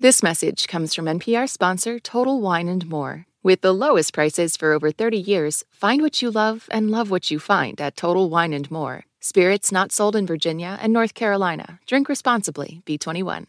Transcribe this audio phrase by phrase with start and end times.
[0.00, 3.26] This message comes from NPR sponsor Total Wine and More.
[3.42, 7.32] With the lowest prices for over 30 years, find what you love and love what
[7.32, 9.06] you find at Total Wine and More.
[9.18, 11.80] Spirits not sold in Virginia and North Carolina.
[11.84, 12.80] Drink responsibly.
[12.86, 13.46] B21.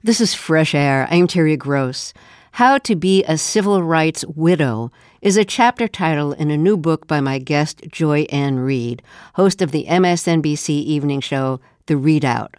[0.00, 1.08] This is Fresh Air.
[1.10, 2.14] I'm Terry Gross.
[2.52, 7.08] How to Be a Civil Rights Widow is a chapter title in a new book
[7.08, 9.02] by my guest, Joy Ann Reid,
[9.34, 12.54] host of the MSNBC evening show, The ReidOut.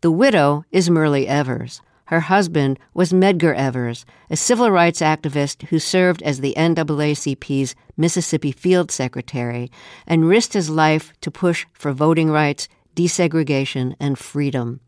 [0.00, 1.80] The widow is Myrlie Evers.
[2.08, 8.50] Her husband was Medgar Evers, a civil rights activist who served as the NAACP's Mississippi
[8.50, 9.70] Field Secretary
[10.06, 12.66] and risked his life to push for voting rights,
[12.96, 14.80] desegregation, and freedom.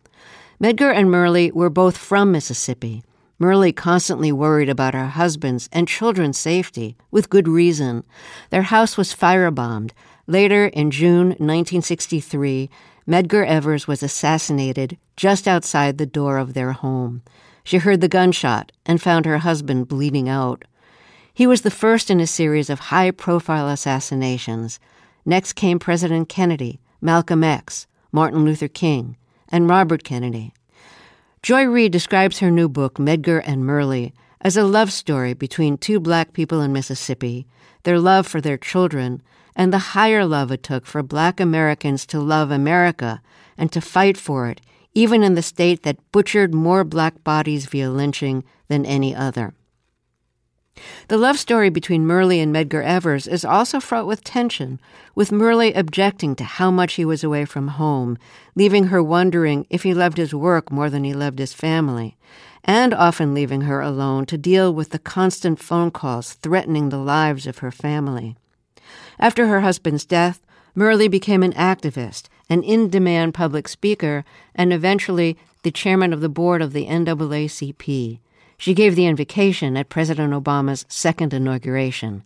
[0.62, 3.02] Medgar and Myrlie were both from Mississippi.
[3.38, 8.02] Myrlie constantly worried about her husband's and children's safety, with good reason.
[8.48, 9.90] Their house was firebombed.
[10.26, 12.70] Later, in June 1963,
[13.10, 17.22] Medgar Evers was assassinated just outside the door of their home.
[17.64, 20.64] She heard the gunshot and found her husband bleeding out.
[21.34, 24.78] He was the first in a series of high profile assassinations.
[25.26, 29.16] Next came President Kennedy, Malcolm X, Martin Luther King,
[29.48, 30.54] and Robert Kennedy.
[31.42, 35.98] Joy Reid describes her new book, Medgar and Myrlie, as a love story between two
[35.98, 37.48] black people in Mississippi,
[37.82, 39.20] their love for their children,
[39.60, 43.20] and the higher love it took for black Americans to love America
[43.58, 44.58] and to fight for it,
[44.94, 49.52] even in the state that butchered more black bodies via lynching than any other.
[51.08, 54.80] The love story between Myrlie and Medgar Evers is also fraught with tension,
[55.14, 58.16] with Myrlie objecting to how much he was away from home,
[58.54, 62.16] leaving her wondering if he loved his work more than he loved his family,
[62.64, 67.46] and often leaving her alone to deal with the constant phone calls threatening the lives
[67.46, 68.38] of her family.
[69.20, 70.40] After her husband's death,
[70.74, 74.24] Myrlie became an activist, an in demand public speaker,
[74.54, 78.18] and eventually the chairman of the board of the NAACP.
[78.56, 82.24] She gave the invocation at President Obama's second inauguration.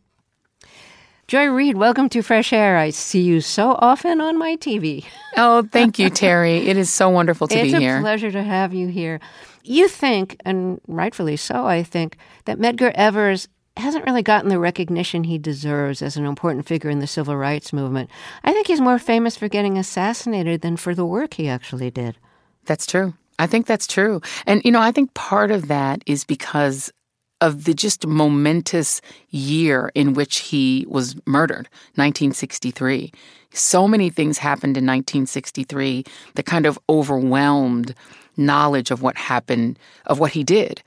[1.26, 2.76] Joy Reid, welcome to Fresh Air.
[2.76, 5.04] I see you so often on my TV.
[5.36, 6.58] Oh, thank you, Terry.
[6.58, 7.96] It is so wonderful to it's be here.
[7.96, 9.18] It's a pleasure to have you here.
[9.64, 15.24] You think, and rightfully so, I think, that Medgar Evers hasn't really gotten the recognition
[15.24, 18.10] he deserves as an important figure in the civil rights movement.
[18.44, 22.16] I think he's more famous for getting assassinated than for the work he actually did.
[22.64, 23.14] That's true.
[23.38, 24.20] I think that's true.
[24.46, 26.92] And, you know, I think part of that is because
[27.40, 33.12] of the just momentous year in which he was murdered, 1963.
[33.52, 36.04] So many things happened in 1963
[36.36, 37.94] that kind of overwhelmed
[38.36, 40.82] knowledge of what happened, of what he did.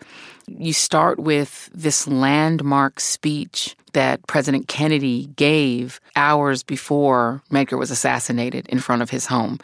[0.48, 8.66] You start with this landmark speech that President Kennedy gave hours before Medgar was assassinated
[8.68, 9.60] in front of his home.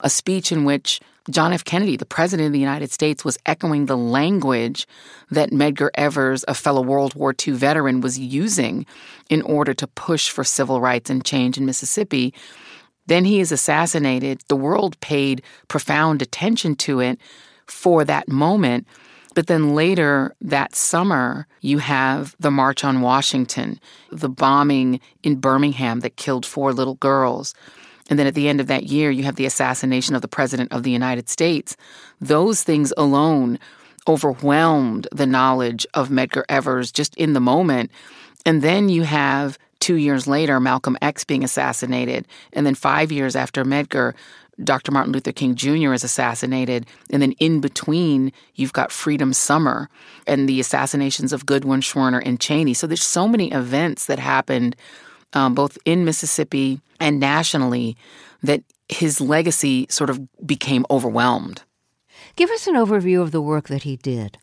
[0.00, 1.64] A speech in which John F.
[1.64, 4.86] Kennedy, the President of the United States, was echoing the language
[5.30, 8.86] that Medgar Evers, a fellow World War II veteran, was using
[9.28, 12.32] in order to push for civil rights and change in Mississippi.
[13.06, 14.42] Then he is assassinated.
[14.48, 17.18] The world paid profound attention to it
[17.66, 18.86] for that moment.
[19.34, 23.78] But then later that summer, you have the March on Washington,
[24.10, 27.54] the bombing in Birmingham that killed four little girls.
[28.10, 30.72] And then at the end of that year, you have the assassination of the President
[30.72, 31.76] of the United States.
[32.20, 33.58] Those things alone
[34.08, 37.90] overwhelmed the knowledge of Medgar Evers just in the moment.
[38.46, 42.26] And then you have two years later, Malcolm X being assassinated.
[42.54, 44.14] And then five years after Medgar,
[44.62, 44.92] Dr.
[44.92, 45.92] Martin Luther King Jr.
[45.92, 46.86] is assassinated.
[47.10, 49.88] And then in between, you've got Freedom Summer
[50.26, 52.74] and the assassinations of Goodman, Schwerner, and Chaney.
[52.74, 54.76] So there's so many events that happened
[55.32, 57.96] um, both in Mississippi and nationally
[58.42, 61.62] that his legacy sort of became overwhelmed.
[62.36, 64.38] Give us an overview of the work that he did.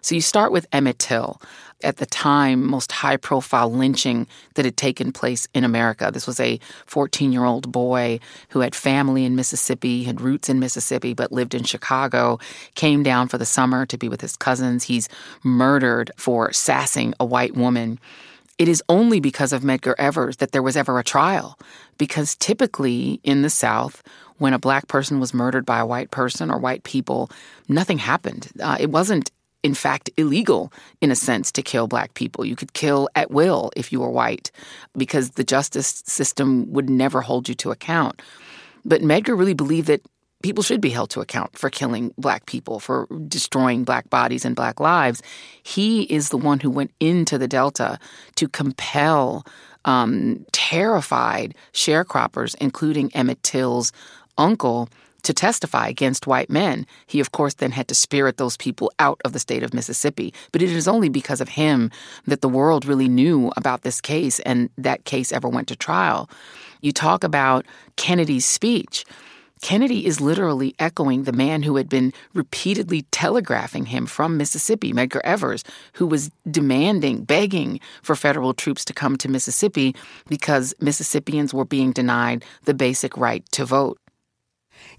[0.00, 1.40] So you start with Emmett Till
[1.82, 6.10] at the time most high profile lynching that had taken place in America.
[6.12, 8.20] This was a 14 year old boy
[8.50, 12.38] who had family in Mississippi, had roots in Mississippi, but lived in Chicago,
[12.74, 14.84] came down for the summer to be with his cousins.
[14.84, 15.08] He's
[15.44, 17.98] murdered for sassing a white woman.
[18.58, 21.56] It is only because of Medgar Evers that there was ever a trial,
[21.96, 24.02] because typically in the South,
[24.38, 27.30] when a black person was murdered by a white person or white people,
[27.68, 28.48] nothing happened.
[28.60, 29.30] Uh, it wasn't
[29.62, 32.44] in fact illegal in a sense to kill black people.
[32.44, 34.50] You could kill at will if you were white
[34.96, 38.22] because the justice system would never hold you to account.
[38.84, 40.02] But Medgar really believed that
[40.42, 44.54] people should be held to account for killing black people, for destroying black bodies and
[44.54, 45.22] black lives.
[45.62, 47.98] He is the one who went into the Delta
[48.36, 49.44] to compel
[49.84, 53.92] um, terrified sharecroppers, including Emmett Till's
[54.36, 54.88] uncle,
[55.28, 56.86] to testify against white men.
[57.06, 60.32] He, of course, then had to spirit those people out of the state of Mississippi.
[60.52, 61.90] But it is only because of him
[62.26, 66.30] that the world really knew about this case and that case ever went to trial.
[66.80, 67.66] You talk about
[67.96, 69.04] Kennedy's speech.
[69.60, 75.20] Kennedy is literally echoing the man who had been repeatedly telegraphing him from Mississippi, Medgar
[75.24, 79.94] Evers, who was demanding, begging for federal troops to come to Mississippi
[80.26, 83.98] because Mississippians were being denied the basic right to vote.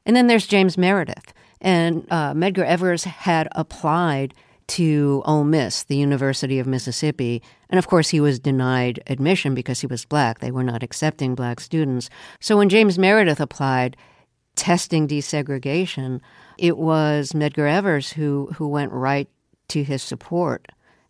[0.05, 1.33] And then there's James Meredith.
[1.61, 4.33] And uh, Medgar Evers had applied
[4.67, 7.41] to Ole Miss, the University of Mississippi.
[7.69, 10.39] And of course, he was denied admission because he was black.
[10.39, 12.09] They were not accepting black students.
[12.39, 13.97] So when James Meredith applied,
[14.55, 16.19] testing desegregation,
[16.57, 19.27] it was Medgar Evers who, who went right
[19.69, 20.67] to his support.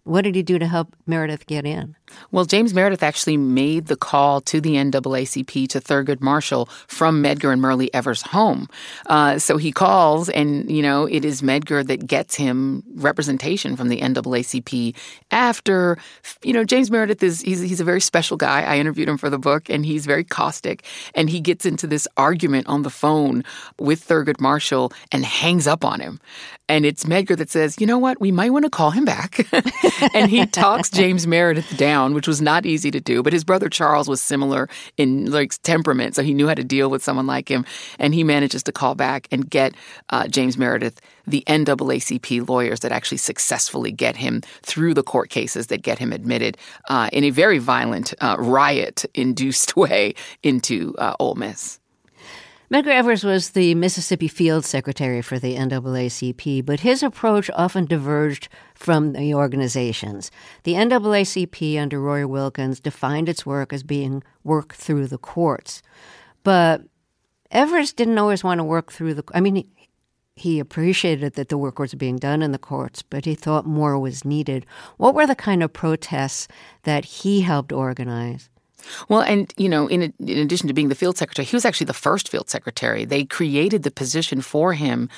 [0.09, 1.95] What did he do to help Meredith get in?
[2.31, 7.53] Well, James Meredith actually made the call to the NAACP to Thurgood Marshall from Medgar
[7.53, 8.67] and Myrlie Evers' home.
[9.06, 13.89] Uh, so he calls, and you know it is Medgar that gets him representation from
[13.89, 14.95] the NAACP.
[15.29, 16.00] After
[16.44, 18.63] you know, James Meredith is he's he's a very special guy.
[18.63, 20.85] I interviewed him for the book, and he's very caustic.
[21.13, 23.44] And he gets into this argument on the phone
[23.77, 26.19] with Thurgood Marshall and hangs up on him.
[26.69, 29.45] And it's Medgar that says, you know what, we might want to call him back.
[30.13, 33.24] and he talks James Meredith down, which was not easy to do.
[33.24, 36.89] But his brother Charles was similar in like temperament, so he knew how to deal
[36.89, 37.66] with someone like him.
[37.98, 39.74] And he manages to call back and get
[40.12, 45.68] uh, James Meredith the NAACP lawyers that actually successfully get him through the court cases
[45.68, 46.57] that get him admitted
[46.89, 50.13] uh, in a very violent, uh, riot-induced way
[50.44, 51.78] into uh, Ole Miss.
[52.71, 58.48] Medgar Evers was the Mississippi Field Secretary for the NAACP, but his approach often diverged
[58.75, 60.30] from the organizations.
[60.66, 65.81] The NAACP under Roy Wilkins defined its work as being work through the courts.
[66.44, 66.83] But
[67.50, 69.68] Evers didn't always want to work through the I mean he,
[70.36, 73.98] he appreciated that the work was being done in the courts, but he thought more
[73.98, 74.68] was needed.
[74.98, 76.48] What were the kind of protests
[76.83, 78.48] that he helped organize?
[79.07, 81.85] Well, and you know, in, in addition to being the field secretary, he was actually
[81.85, 83.05] the first field secretary.
[83.05, 85.09] They created the position for him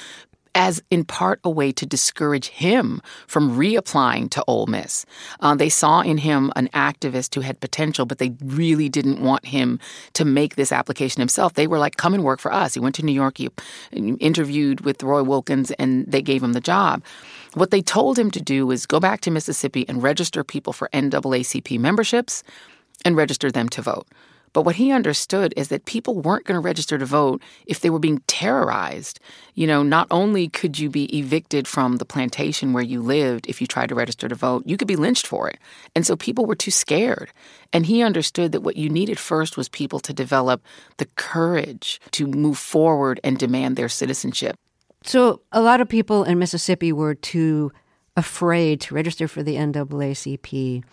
[0.56, 5.06] as in part a way to discourage him from reapplying to Ole Miss.
[5.40, 9.46] Uh, they saw in him an activist who had potential, but they really didn't want
[9.46, 9.80] him
[10.14, 11.54] to make this application himself.
[11.54, 13.50] They were like, "Come and work for us." He went to New York, he
[13.92, 17.04] interviewed with Roy Wilkins, and they gave him the job.
[17.54, 20.90] What they told him to do was go back to Mississippi and register people for
[20.94, 22.44] NAACP memberships
[23.06, 24.08] and register them to vote.
[24.54, 27.90] But what he understood is that people weren't going to register to vote if they
[27.90, 29.20] were being terrorized.
[29.56, 33.62] You know, not only could you be evicted from the plantation where you lived if
[33.62, 35.58] you tried to register to vote, you could be lynched for it.
[35.96, 37.32] And so people were too scared.
[37.72, 40.66] And he understood that what you needed first was people to develop
[40.98, 44.56] the courage to move forward and demand their citizenship.
[45.04, 47.72] So a lot of people in Mississippi were too
[48.18, 50.84] afraid to register for the NAACP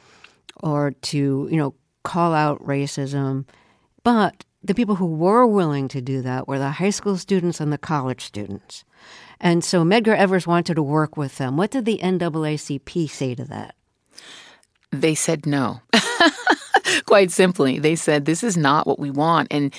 [0.63, 1.75] or to, you know,
[2.09, 3.45] call out racism.
[4.03, 7.71] But the people who were willing to do that were the high school students and
[7.71, 8.85] the college students.
[9.41, 11.59] And so Medgar Evers wanted to work with them.
[11.59, 13.75] What did the NAACP say to that?
[14.91, 15.83] They said no.
[17.07, 19.49] Quite simply, they said, This is not what we want.
[19.51, 19.75] And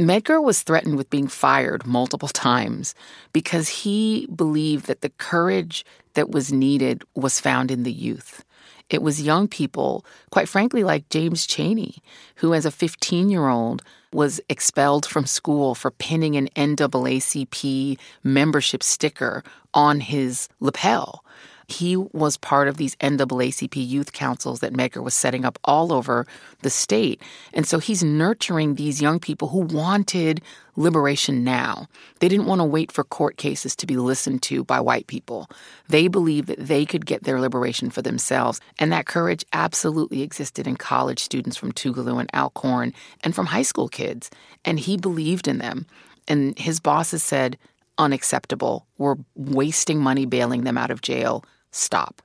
[0.00, 2.94] Medgar was threatened with being fired multiple times
[3.34, 5.84] because he believed that the courage
[6.14, 8.44] that was needed was found in the youth.
[8.90, 12.02] It was young people, quite frankly, like James Chaney,
[12.36, 13.82] who, as a 15 year old,
[14.12, 21.24] was expelled from school for pinning an NAACP membership sticker on his lapel.
[21.70, 26.26] He was part of these NAACP youth councils that Medgar was setting up all over
[26.62, 27.22] the state.
[27.54, 30.42] And so he's nurturing these young people who wanted
[30.74, 31.86] liberation now.
[32.18, 35.48] They didn't want to wait for court cases to be listened to by white people.
[35.88, 38.60] They believed that they could get their liberation for themselves.
[38.80, 43.62] And that courage absolutely existed in college students from Tougaloo and Alcorn and from high
[43.62, 44.28] school kids.
[44.64, 45.86] And he believed in them.
[46.26, 47.58] And his bosses said,
[47.96, 48.86] unacceptable.
[48.98, 52.22] We're wasting money bailing them out of jail stop.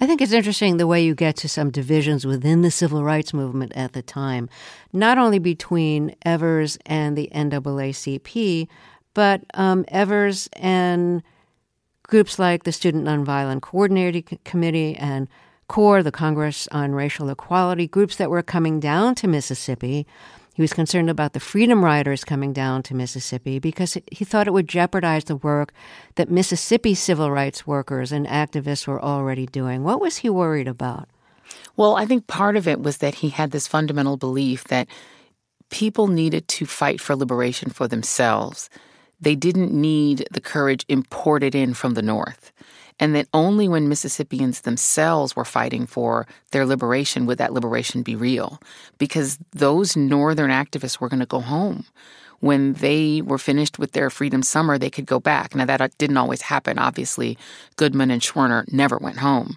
[0.00, 3.34] I think it's interesting the way you get to some divisions within the civil rights
[3.34, 4.48] movement at the time,
[4.92, 8.66] not only between Evers and the NAACP,
[9.12, 11.22] but um, Evers and
[12.02, 15.28] groups like the Student Nonviolent Coordinating Committee and
[15.68, 20.06] CORE, the Congress on Racial Equality, groups that were coming down to Mississippi
[20.54, 24.52] he was concerned about the Freedom Riders coming down to Mississippi because he thought it
[24.52, 25.72] would jeopardize the work
[26.16, 29.84] that Mississippi civil rights workers and activists were already doing.
[29.84, 31.08] What was he worried about?
[31.76, 34.88] Well, I think part of it was that he had this fundamental belief that
[35.70, 38.68] people needed to fight for liberation for themselves.
[39.20, 42.52] they didn't need the courage imported in from the North.
[43.00, 48.14] And that only when Mississippians themselves were fighting for their liberation would that liberation be
[48.14, 48.60] real.
[48.98, 51.86] Because those Northern activists were going to go home.
[52.40, 55.54] When they were finished with their freedom summer, they could go back.
[55.54, 56.78] Now, that uh, didn't always happen.
[56.78, 57.36] Obviously,
[57.76, 59.56] Goodman and Schwerner never went home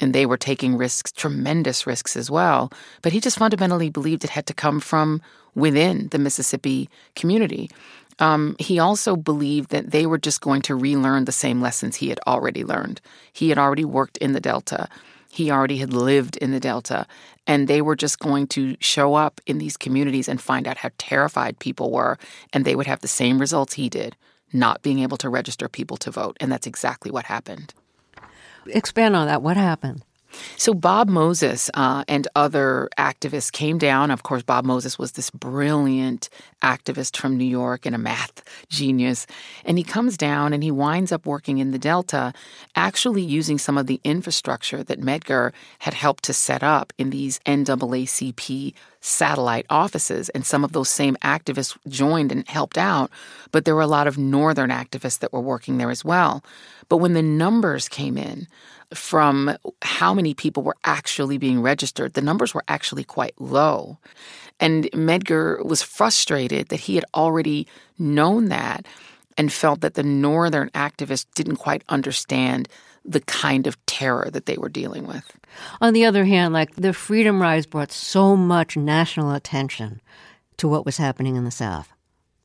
[0.00, 2.72] and they were taking risks, tremendous risks as well.
[3.02, 5.20] But he just fundamentally believed it had to come from
[5.54, 7.70] within the Mississippi community.
[8.20, 12.10] Um, he also believed that they were just going to relearn the same lessons he
[12.10, 13.00] had already learned.
[13.32, 14.88] He had already worked in the Delta.
[15.30, 17.06] He already had lived in the Delta.
[17.46, 20.90] And they were just going to show up in these communities and find out how
[20.98, 22.18] terrified people were.
[22.52, 24.16] And they would have the same results he did,
[24.52, 26.36] not being able to register people to vote.
[26.40, 27.72] And that's exactly what happened.
[28.66, 29.42] Expand on that.
[29.42, 30.04] What happened?
[30.56, 34.10] So Bob Moses uh, and other activists came down.
[34.10, 36.28] Of course, Bob Moses was this brilliant
[36.62, 39.26] activist from New York and a math genius.
[39.64, 42.32] And he comes down and he winds up working in the Delta,
[42.76, 47.38] actually using some of the infrastructure that Medgar had helped to set up in these
[47.40, 50.28] NAACP satellite offices.
[50.30, 53.10] And some of those same activists joined and helped out.
[53.52, 56.44] But there were a lot of Northern activists that were working there as well.
[56.88, 58.46] But when the numbers came in,
[58.94, 63.98] from how many people were actually being registered, the numbers were actually quite low.
[64.58, 67.66] And Medgar was frustrated that he had already
[67.98, 68.86] known that
[69.38, 72.68] and felt that the Northern activists didn't quite understand
[73.04, 75.36] the kind of terror that they were dealing with.
[75.80, 80.00] On the other hand, like the Freedom Rides brought so much national attention
[80.58, 81.92] to what was happening in the South.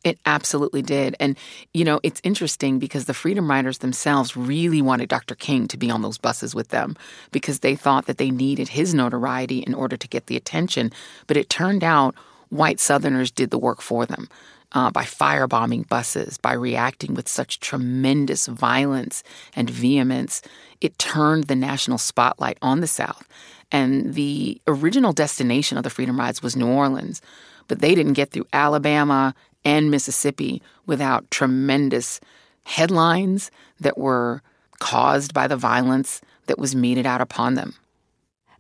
[0.06, 1.16] It absolutely did.
[1.20, 1.36] And,
[1.74, 5.34] you know, it's interesting because the Freedom Riders themselves really wanted Dr.
[5.34, 6.96] King to be on those buses with them
[7.32, 10.92] because they thought that they needed his notoriety in order to get the attention.
[11.26, 12.14] But it turned out
[12.50, 14.30] white Southerners did the work for them.
[14.76, 19.24] Uh, by firebombing buses, by reacting with such tremendous violence
[19.56, 20.42] and vehemence,
[20.82, 23.26] it turned the national spotlight on the South.
[23.72, 27.22] And the original destination of the Freedom Rides was New Orleans,
[27.70, 32.20] but they didn't get through Alabama and Mississippi without tremendous
[32.66, 34.42] headlines that were
[34.80, 37.76] caused by the violence that was meted out upon them.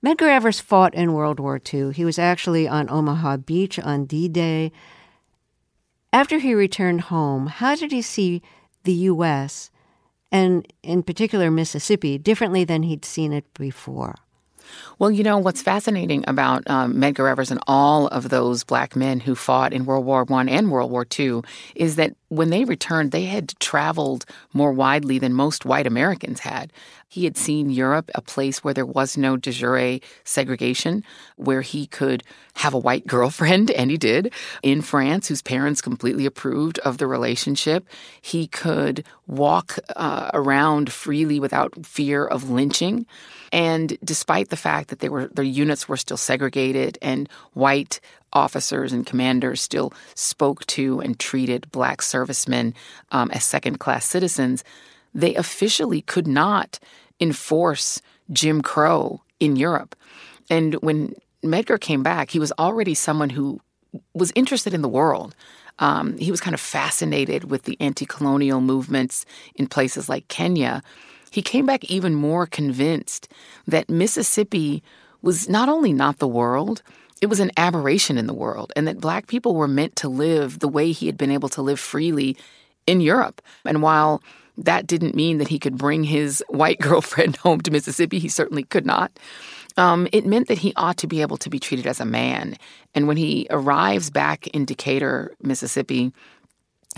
[0.03, 1.91] Medgar Evers fought in World War II.
[1.91, 4.71] He was actually on Omaha Beach on D Day.
[6.15, 8.41] After he returned home, how did he see
[8.85, 9.69] the U.S.,
[10.31, 14.15] and in particular Mississippi, differently than he'd seen it before?
[14.97, 19.19] Well, you know what's fascinating about um, Medgar Evers and all of those black men
[19.19, 21.43] who fought in World War One and World War Two
[21.75, 26.71] is that when they returned, they had traveled more widely than most white Americans had.
[27.15, 31.01] He had seen Europe, a place where there was no de jure segregation,
[31.37, 32.23] where he could
[32.55, 34.33] have a white girlfriend, and he did.
[34.61, 37.87] In France, whose parents completely approved of the relationship,
[38.21, 43.05] he could walk uh, around freely without fear of lynching.
[43.49, 48.01] And despite the fact that they were their units were still segregated and white
[48.33, 52.73] officers and commanders still spoke to and treated black servicemen
[53.13, 54.65] um, as second class citizens,
[55.13, 56.77] they officially could not
[57.19, 59.95] enforce Jim Crow in Europe.
[60.49, 63.59] And when Medgar came back, he was already someone who
[64.13, 65.35] was interested in the world.
[65.79, 70.81] Um, he was kind of fascinated with the anti colonial movements in places like Kenya.
[71.31, 73.27] He came back even more convinced
[73.67, 74.81] that Mississippi
[75.21, 76.81] was not only not the world,
[77.21, 80.59] it was an aberration in the world, and that black people were meant to live
[80.59, 82.37] the way he had been able to live freely
[82.87, 83.41] in Europe.
[83.65, 84.21] And while
[84.57, 88.63] that didn't mean that he could bring his white girlfriend home to Mississippi, he certainly
[88.63, 89.11] could not.
[89.77, 92.55] Um, it meant that he ought to be able to be treated as a man.
[92.93, 96.13] And when he arrives back in Decatur, Mississippi,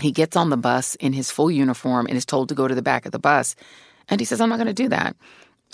[0.00, 2.74] he gets on the bus in his full uniform and is told to go to
[2.74, 3.56] the back of the bus.
[4.08, 5.16] And he says, I'm not going to do that.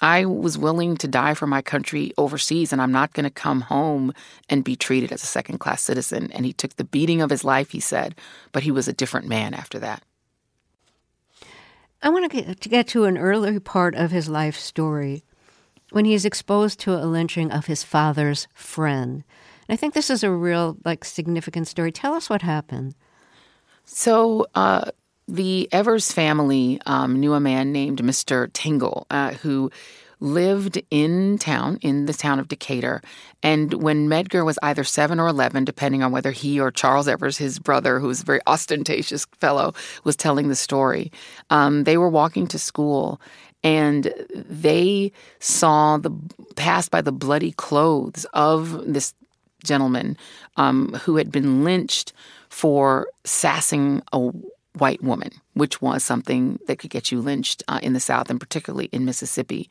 [0.03, 3.61] I was willing to die for my country overseas, and I'm not going to come
[3.61, 4.13] home
[4.49, 6.33] and be treated as a second class citizen.
[6.33, 8.17] And he took the beating of his life, he said,
[8.51, 10.03] but he was a different man after that.
[12.05, 15.25] I want to get, to an early part of his life story
[15.91, 19.25] when he is exposed to a lynching of his father's friend.
[19.67, 21.91] And I think this is a real, like, significant story.
[21.91, 22.95] Tell us what happened.
[23.87, 24.91] So, uh,
[25.27, 28.53] the Evers family um, knew a man named Mr.
[28.53, 29.71] Tingle uh, who
[30.21, 33.03] lived in town, in the town of Decatur.
[33.43, 37.39] And when Medgar was either seven or 11, depending on whether he or Charles Evers,
[37.39, 41.13] his brother, who was a very ostentatious fellow, was telling the story,
[41.51, 43.21] um, they were walking to school
[43.63, 46.11] and they saw the
[46.55, 49.15] passed by the bloody clothes of this
[49.65, 50.17] gentleman
[50.57, 52.13] um, who had been lynched
[52.51, 54.31] for sassing a
[54.77, 58.41] white woman, which was something that could get you lynched uh, in the South and
[58.41, 59.71] particularly in Mississippi.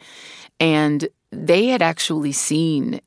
[0.60, 3.02] And they had actually seen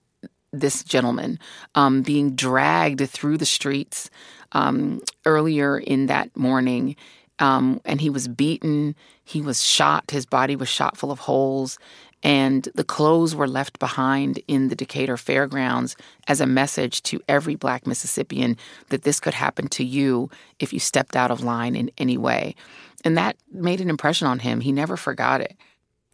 [0.52, 1.38] this gentleman
[1.74, 4.10] um, being dragged through the streets
[4.52, 6.96] um, earlier in that morning.
[7.38, 11.78] Um, and he was beaten, he was shot, his body was shot full of holes,
[12.26, 15.94] and the clothes were left behind in the Decatur Fairgrounds
[16.26, 18.56] as a message to every black Mississippian
[18.88, 20.28] that this could happen to you
[20.58, 22.56] if you stepped out of line in any way.
[23.04, 24.60] And that made an impression on him.
[24.60, 25.56] He never forgot it.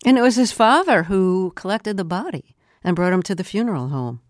[0.04, 3.88] And it was his father who collected the body and brought him to the funeral
[3.88, 4.20] home.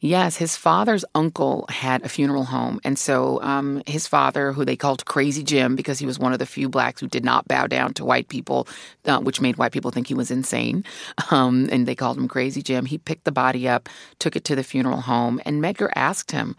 [0.00, 2.80] Yes, his father's uncle had a funeral home.
[2.84, 6.38] And so um, his father, who they called Crazy Jim because he was one of
[6.38, 8.68] the few blacks who did not bow down to white people,
[9.06, 10.84] uh, which made white people think he was insane.
[11.30, 12.86] Um, and they called him Crazy Jim.
[12.86, 13.88] He picked the body up,
[14.20, 16.54] took it to the funeral home, and Medgar asked him,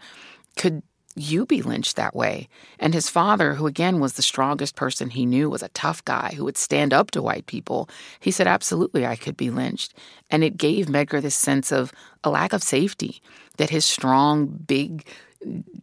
[0.56, 0.82] Could
[1.18, 2.48] you be lynched that way.
[2.78, 6.32] And his father, who again was the strongest person he knew, was a tough guy
[6.36, 7.88] who would stand up to white people.
[8.20, 9.94] He said, Absolutely, I could be lynched.
[10.30, 11.92] And it gave Medgar this sense of
[12.24, 13.20] a lack of safety
[13.56, 15.06] that his strong, big,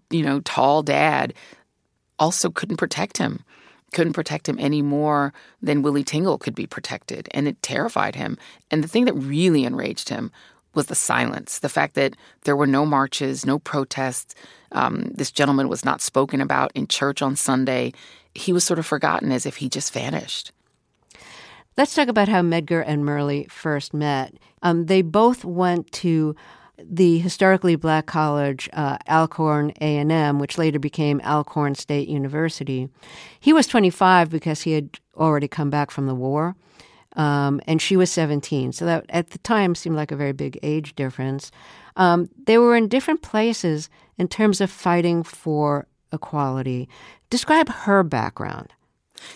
[0.09, 1.33] you know, tall dad
[2.19, 3.43] also couldn't protect him.
[3.93, 7.29] Couldn't protect him any more than Willie Tingle could be protected.
[7.31, 8.37] And it terrified him.
[8.71, 10.31] And the thing that really enraged him
[10.75, 14.35] was the silence, the fact that there were no marches, no protests.
[14.71, 17.93] Um, this gentleman was not spoken about in church on Sunday.
[18.33, 20.51] He was sort of forgotten as if he just vanished.
[21.77, 24.33] Let's talk about how Medgar and Myrlie first met.
[24.61, 26.35] Um, they both went to
[26.77, 32.89] the historically black college uh, Alcorn A&M, which later became Alcorn State University.
[33.39, 36.55] He was 25 because he had already come back from the war
[37.15, 38.71] um, and she was 17.
[38.73, 41.51] So that at the time seemed like a very big age difference.
[41.95, 46.89] Um, they were in different places in terms of fighting for equality.
[47.29, 48.73] Describe her background.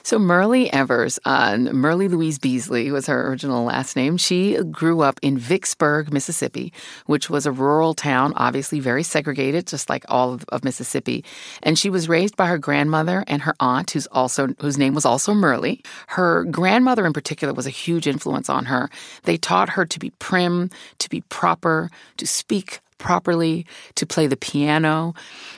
[0.03, 4.17] So Myrlie Evers, uh, Myrlie Louise Beasley was her original last name.
[4.17, 6.73] She grew up in Vicksburg, Mississippi,
[7.05, 11.23] which was a rural town, obviously very segregated, just like all of, of Mississippi.
[11.63, 15.05] And she was raised by her grandmother and her aunt, who's also whose name was
[15.05, 15.83] also Myrlie.
[16.07, 18.89] Her grandmother, in particular, was a huge influence on her.
[19.23, 24.37] They taught her to be prim, to be proper, to speak properly, to play the
[24.37, 25.15] piano.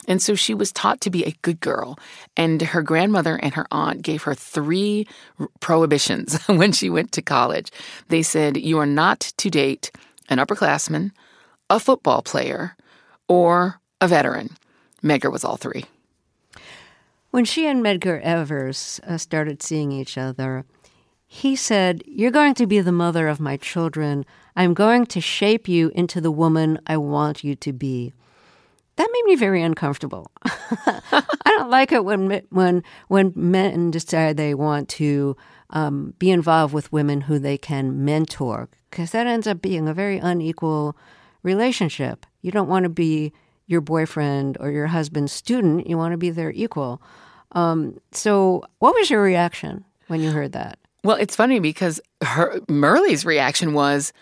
[0.08, 2.00] And so she was taught to be a good girl.
[2.38, 5.08] And her grandmother and her aunt gave her three
[5.60, 7.72] prohibitions when she went to college.
[8.08, 9.92] They said, You are not to date
[10.30, 11.12] an upperclassman,
[11.70, 12.78] a football player,
[13.28, 14.56] or a veteran.
[15.04, 15.86] Medgar was all three.
[17.32, 20.66] When she and Medgar Evers uh, started seeing each other,
[21.34, 24.26] he said, You're going to be the mother of my children.
[24.58, 28.12] I'm going to shape you into the woman I want you to be.
[28.98, 30.30] That made me very uncomfortable.
[30.44, 35.38] I don't like it when when when men decide they want to
[35.70, 39.94] um, be involved with women who they can mentor, because that ends up being a
[39.94, 40.98] very unequal
[41.44, 42.26] relationship.
[42.42, 43.32] You don't want to be
[43.68, 45.88] your boyfriend or your husband's student.
[45.88, 47.02] You want to be their equal.
[47.54, 50.78] Um, so, what was your reaction when you heard that?
[51.04, 54.14] Well, it's funny because her Myrlie's reaction was,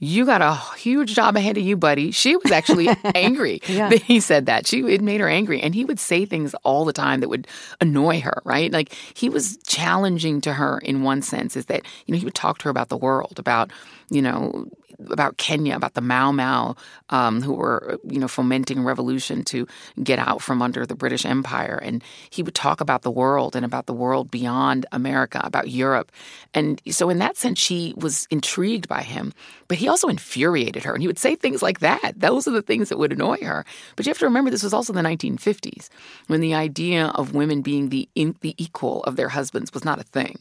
[0.00, 2.12] you got a huge job ahead of you, buddy.
[2.12, 3.88] She was actually angry yeah.
[3.88, 4.66] that he said that.
[4.66, 7.48] She it made her angry, and he would say things all the time that would
[7.80, 8.40] annoy her.
[8.44, 8.70] Right?
[8.70, 11.56] Like he was challenging to her in one sense.
[11.56, 13.72] Is that you know he would talk to her about the world, about
[14.10, 14.66] you know
[15.10, 16.74] about Kenya, about the Mau Mau,
[17.10, 19.66] um, who were you know fomenting revolution to
[20.02, 23.64] get out from under the British Empire, and he would talk about the world and
[23.64, 26.10] about the world beyond America, about Europe,
[26.54, 29.32] and so in that sense, she was intrigued by him,
[29.68, 32.14] but he also infuriated her, and he would say things like that.
[32.16, 33.64] Those are the things that would annoy her.
[33.96, 35.88] But you have to remember, this was also the 1950s,
[36.26, 40.00] when the idea of women being the in, the equal of their husbands was not
[40.00, 40.38] a thing.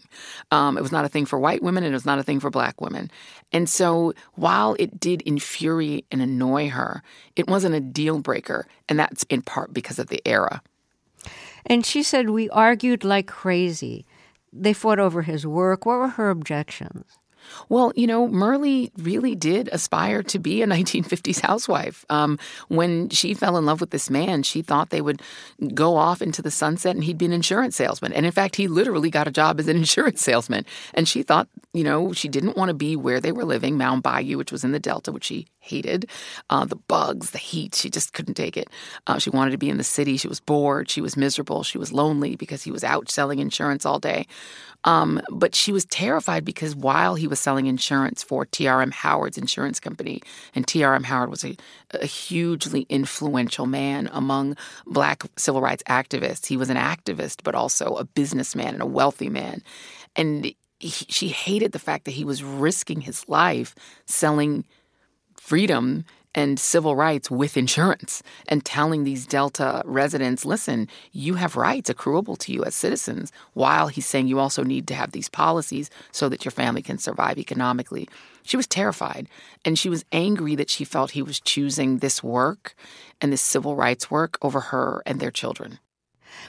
[0.51, 2.39] Um, it was not a thing for white women, and it was not a thing
[2.39, 3.11] for black women,
[3.57, 7.01] and so while it did infuriate and annoy her,
[7.35, 8.67] it wasn't a deal breaker.
[8.87, 10.61] And that's in part because of the era.
[11.65, 14.05] And she said, We argued like crazy.
[14.53, 15.87] They fought over his work.
[15.87, 17.17] What were her objections?
[17.69, 22.05] Well, you know, Myrlie really did aspire to be a 1950s housewife.
[22.09, 25.21] Um, when she fell in love with this man, she thought they would
[25.73, 28.13] go off into the sunset and he'd be an insurance salesman.
[28.13, 30.65] And in fact, he literally got a job as an insurance salesman.
[30.93, 34.03] And she thought, you know, she didn't want to be where they were living, Mound
[34.03, 36.09] Bayou, which was in the Delta, which she hated.
[36.49, 38.69] Uh, the bugs, the heat, she just couldn't take it.
[39.05, 40.17] Uh, she wanted to be in the city.
[40.17, 40.89] She was bored.
[40.89, 41.63] She was miserable.
[41.63, 44.27] She was lonely because he was out selling insurance all day.
[44.83, 49.79] Um, but she was terrified because while he was selling insurance for TRM Howard's insurance
[49.79, 50.21] company.
[50.55, 51.55] And TRM Howard was a,
[51.91, 56.45] a hugely influential man among black civil rights activists.
[56.45, 59.61] He was an activist, but also a businessman and a wealthy man.
[60.15, 63.75] And he, she hated the fact that he was risking his life
[64.05, 64.65] selling
[65.47, 66.03] freedom
[66.35, 72.37] and civil rights with insurance and telling these Delta residents, listen, you have rights accruable
[72.39, 76.27] to you as citizens, while he's saying you also need to have these policies so
[76.27, 78.09] that your family can survive economically.
[78.43, 79.29] She was terrified
[79.63, 82.75] and she was angry that she felt he was choosing this work
[83.21, 85.79] and this civil rights work over her and their children.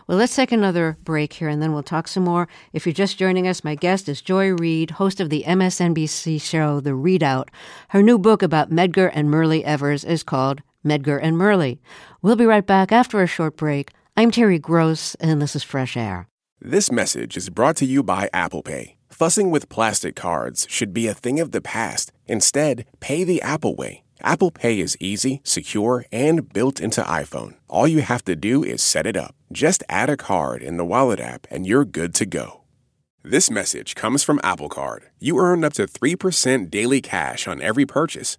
[0.06, 2.48] Well, let's take another break here and then we'll talk some more.
[2.72, 6.80] If you're just joining us, my guest is Joy Reid, host of the MSNBC show
[6.80, 7.48] The ReidOut.
[7.88, 11.78] Her new book about Medgar and Myrlie Evers is called Medgar and Myrlie.
[12.22, 13.90] We'll be right back after a short break.
[14.16, 16.28] I'm Terry Gross, and this is Fresh Air.
[16.60, 18.96] This message is brought to you by Apple Pay.
[19.08, 22.12] Fussing with plastic cards should be a thing of the past.
[22.26, 24.02] Instead, pay the Apple way.
[24.22, 27.54] Apple Pay is easy, secure, and built into iPhone.
[27.68, 29.34] All you have to do is set it up.
[29.52, 32.62] Just add a card in the Wallet app and you're good to go.
[33.22, 35.10] This message comes from Apple Card.
[35.20, 38.38] You earn up to 3% daily cash on every purchase.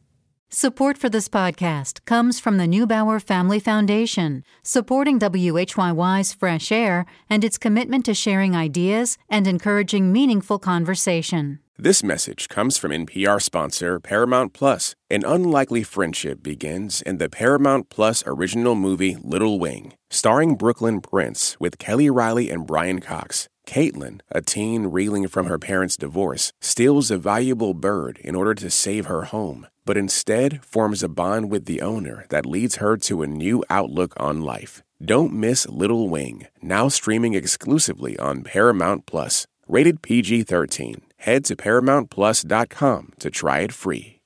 [0.53, 7.45] Support for this podcast comes from the Neubauer Family Foundation, supporting WHYY's Fresh Air and
[7.45, 11.59] its commitment to sharing ideas and encouraging meaningful conversation.
[11.77, 14.93] This message comes from NPR sponsor Paramount Plus.
[15.09, 21.55] An unlikely friendship begins in the Paramount Plus original movie Little Wing, starring Brooklyn Prince
[21.61, 23.47] with Kelly Reilly and Brian Cox.
[23.67, 28.69] Caitlin, a teen reeling from her parents' divorce, steals a valuable bird in order to
[28.69, 33.21] save her home but instead forms a bond with the owner that leads her to
[33.21, 34.83] a new outlook on life.
[35.03, 39.45] Don't miss Little Wing, now streaming exclusively on Paramount Plus.
[39.67, 41.01] Rated PG 13.
[41.17, 44.19] Head to ParamountPlus.com to try it free.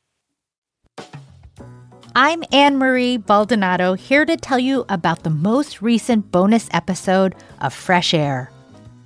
[2.15, 7.73] I'm Ann Marie Baldonado here to tell you about the most recent bonus episode of
[7.73, 8.49] Fresh Air.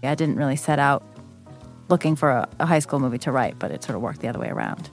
[0.03, 1.03] I didn't really set out
[1.89, 4.27] looking for a, a high school movie to write, but it sort of worked the
[4.27, 4.89] other way around.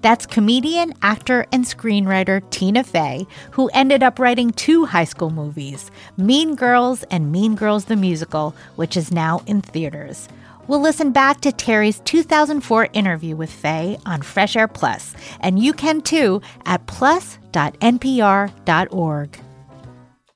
[0.00, 5.90] That's comedian, actor, and screenwriter Tina Fey, who ended up writing two high school movies,
[6.16, 10.28] Mean Girls and Mean Girls the Musical, which is now in theaters.
[10.68, 15.72] We'll listen back to Terry's 2004 interview with Fey on Fresh Air Plus, and you
[15.72, 17.38] can too at plus.npr.org.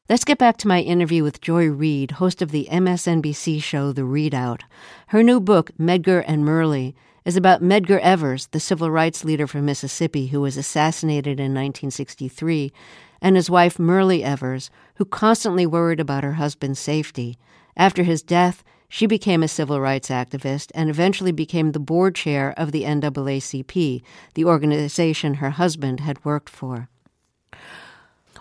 [0.09, 4.03] Let's get back to my interview with Joy Reid, host of the MSNBC show The
[4.03, 4.62] ReidOut.
[5.07, 9.65] Her new book, Medgar and Myrlie, is about Medgar Evers, the civil rights leader from
[9.65, 12.73] Mississippi who was assassinated in 1963,
[13.21, 17.38] and his wife Myrlie Evers, who constantly worried about her husband's safety.
[17.77, 22.53] After his death, she became a civil rights activist and eventually became the board chair
[22.57, 24.03] of the NAACP,
[24.35, 26.88] the organization her husband had worked for.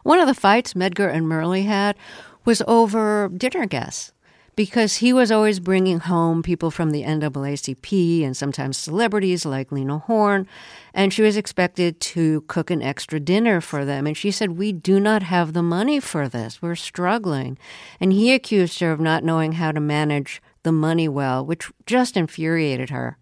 [0.03, 1.97] One of the fights Medgar and Myrlie had
[2.45, 4.13] was over dinner guests
[4.55, 9.99] because he was always bringing home people from the NAACP and sometimes celebrities like Lena
[9.99, 10.47] Horne,
[10.93, 14.05] and she was expected to cook an extra dinner for them.
[14.05, 16.61] And she said, We do not have the money for this.
[16.61, 17.57] We're struggling.
[17.99, 22.17] And he accused her of not knowing how to manage the money well, which just
[22.17, 23.17] infuriated her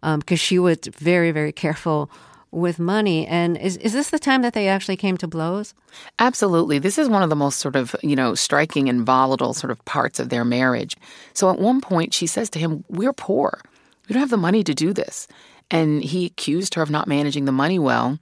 [0.00, 2.10] because um, she was very, very careful
[2.52, 3.26] with money.
[3.26, 5.74] And is, is this the time that they actually came to blows?
[6.18, 6.78] Absolutely.
[6.78, 9.84] This is one of the most sort of, you know, striking and volatile sort of
[9.84, 10.96] parts of their marriage.
[11.32, 13.60] So at one point, she says to him, We're poor.
[14.08, 15.28] We don't have the money to do this.
[15.70, 18.18] And he accused her of not managing the money well.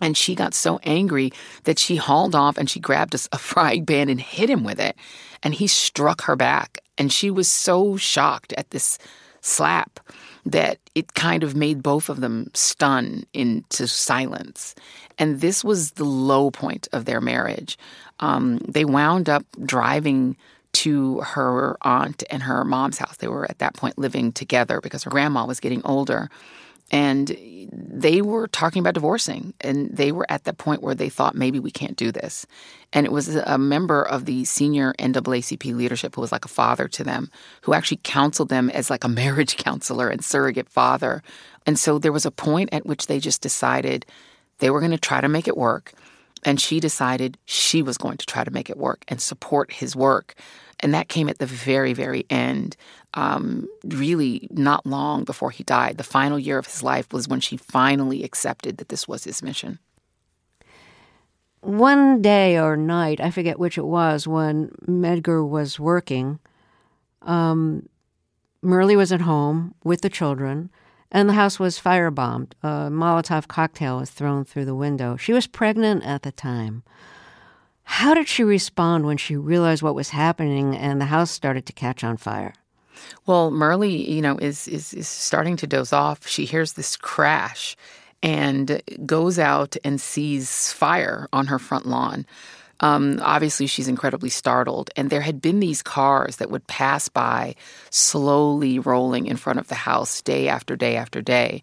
[0.00, 1.32] And she got so angry
[1.64, 4.78] that she hauled off and she grabbed a, a frying pan and hit him with
[4.78, 4.96] it.
[5.42, 6.78] And he struck her back.
[6.96, 8.98] And she was so shocked at this
[9.40, 10.00] slap
[10.46, 14.74] that it kind of made both of them stun into silence.
[15.18, 17.78] And this was the low point of their marriage.
[18.20, 20.36] Um, they wound up driving
[20.74, 23.16] to her aunt and her mom's house.
[23.16, 26.30] They were at that point living together because her grandma was getting older.
[26.90, 27.36] And
[27.70, 29.52] they were talking about divorcing.
[29.60, 32.46] And they were at the point where they thought, maybe we can't do this.
[32.92, 36.88] And it was a member of the senior NAACP leadership who was like a father
[36.88, 37.30] to them,
[37.62, 41.22] who actually counseled them as like a marriage counselor and surrogate father.
[41.66, 44.06] And so there was a point at which they just decided
[44.58, 45.92] they were going to try to make it work.
[46.44, 49.94] And she decided she was going to try to make it work and support his
[49.96, 50.34] work.
[50.80, 52.76] And that came at the very, very end,
[53.14, 55.98] um, really not long before he died.
[55.98, 59.42] The final year of his life was when she finally accepted that this was his
[59.42, 59.80] mission.
[61.60, 66.38] One day or night, I forget which it was, when Medgar was working,
[67.22, 67.88] um,
[68.62, 70.70] Myrlie was at home with the children,
[71.10, 72.52] and the house was firebombed.
[72.62, 75.16] A Molotov cocktail was thrown through the window.
[75.16, 76.84] She was pregnant at the time.
[77.90, 81.72] How did she respond when she realized what was happening and the house started to
[81.72, 82.52] catch on fire?
[83.24, 86.26] Well, Myrlie, you know, is, is is starting to doze off.
[86.26, 87.76] She hears this crash
[88.22, 92.26] and goes out and sees fire on her front lawn.
[92.80, 94.90] Um, obviously, she's incredibly startled.
[94.94, 97.54] And there had been these cars that would pass by,
[97.88, 101.62] slowly rolling in front of the house day after day after day.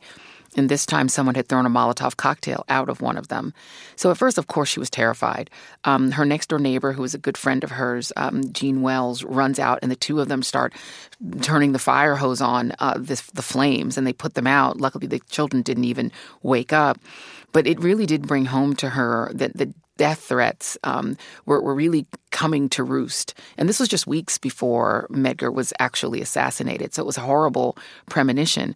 [0.56, 3.54] And this time, someone had thrown a Molotov cocktail out of one of them.
[3.96, 5.50] So, at first, of course, she was terrified.
[5.84, 9.24] Um, her next door neighbor, who was a good friend of hers, um, Jean Wells,
[9.24, 10.74] runs out, and the two of them start
[11.41, 14.80] turning the fire hose on uh, this, the flames, and they put them out.
[14.80, 17.00] Luckily, the children didn't even wake up.
[17.52, 21.76] But it really did bring home to her that the death threats um, were, were
[21.76, 23.34] really coming to roost.
[23.58, 26.94] And this was just weeks before Medgar was actually assassinated.
[26.94, 27.78] So it was a horrible
[28.10, 28.76] premonition.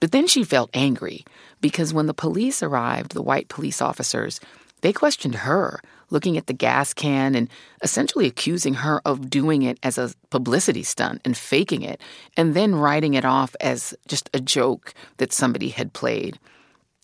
[0.00, 1.24] But then she felt angry
[1.60, 4.40] because when the police arrived, the white police officers,
[4.80, 5.80] they questioned her,
[6.10, 7.48] looking at the gas can and
[7.82, 12.00] essentially accusing her of doing it as a publicity stunt and faking it,
[12.36, 16.38] and then writing it off as just a joke that somebody had played.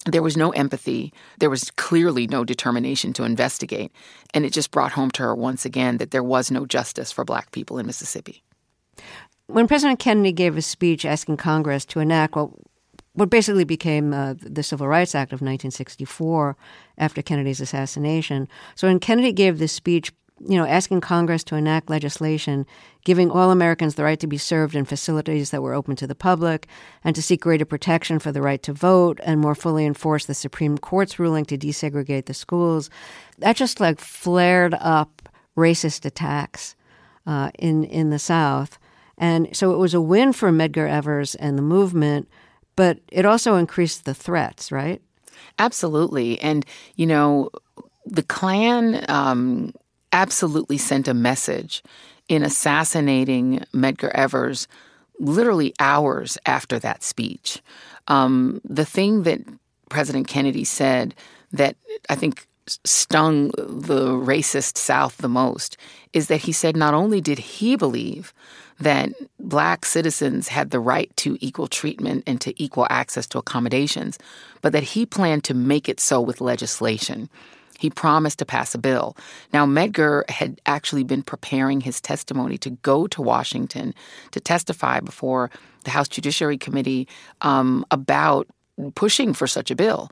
[0.07, 1.13] There was no empathy.
[1.39, 3.91] There was clearly no determination to investigate.
[4.35, 7.25] And it just brought home to her once again that there was no justice for
[7.25, 8.43] black people in Mississippi.
[9.47, 12.51] When President Kennedy gave a speech asking Congress to enact what,
[13.15, 16.57] what basically became uh, the Civil Rights Act of 1964
[16.99, 20.13] after Kennedy's assassination, so when Kennedy gave this speech,
[20.47, 22.67] you know, asking Congress to enact legislation
[23.05, 26.15] giving all Americans the right to be served in facilities that were open to the
[26.15, 26.67] public
[27.05, 30.35] and to seek greater protection for the right to vote and more fully enforce the
[30.35, 32.91] Supreme Court's ruling to desegregate the schools.
[33.39, 36.75] That just like flared up racist attacks
[37.27, 38.79] uh, in in the South,
[39.17, 42.29] and so it was a win for Medgar Evers and the movement,
[42.77, 45.01] but it also increased the threats, right?
[45.59, 46.65] Absolutely, and
[46.97, 47.51] you know,
[48.07, 49.05] the Klan.
[49.09, 49.73] Um,
[50.15, 51.83] absolutely sent a message
[52.29, 54.67] in assassinating Medgar Evers
[55.19, 57.61] literally hours after that speech.
[58.09, 59.41] Um, the thing that
[59.91, 61.15] President Kennedy said
[61.53, 61.77] that
[62.09, 65.77] I think stung the racist South the most
[66.13, 68.33] is that he said not only did he believe
[68.81, 74.19] that black citizens had the right to equal treatment and to equal access to accommodations,
[74.63, 77.29] but that he planned to make it so with legislation.
[77.79, 79.17] He promised to pass a bill.
[79.53, 83.95] Now, Medgar had actually been preparing his testimony to go to Washington
[84.31, 85.51] to testify before
[85.85, 87.09] the House Judiciary Committee
[87.43, 88.49] um, about
[88.95, 90.11] pushing for such a bill.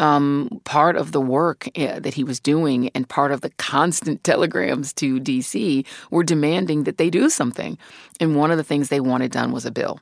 [0.00, 4.24] Um, part of the work uh, that he was doing and part of the constant
[4.30, 7.76] telegrams to DC were demanding that they do something.
[8.18, 10.00] And one of the things they wanted done was a bill.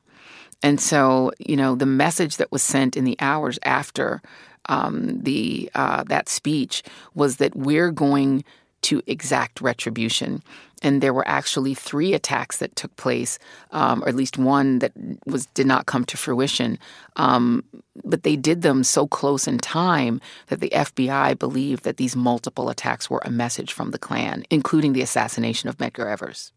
[0.63, 4.21] And so, you know, the message that was sent in the hours after
[4.67, 6.83] um, the uh, that speech
[7.13, 8.43] was that we're going
[8.81, 10.41] to exact retribution.
[10.81, 13.37] And there were actually three attacks that took place,
[13.71, 14.93] um, or at least one that
[15.25, 16.79] was did not come to fruition.
[17.15, 17.63] Um,
[18.03, 22.69] but they did them so close in time that the FBI believed that these multiple
[22.69, 26.53] attacks were a message from the Klan, including the assassination of Medgar Evers.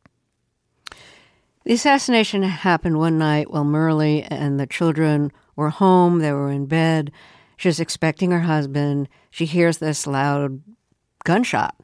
[1.65, 6.19] The assassination happened one night while Myrlie and the children were home.
[6.19, 7.13] They were in bed.
[7.57, 9.09] She's expecting her husband.
[9.31, 10.61] She hears this loud
[11.25, 11.77] gunshot.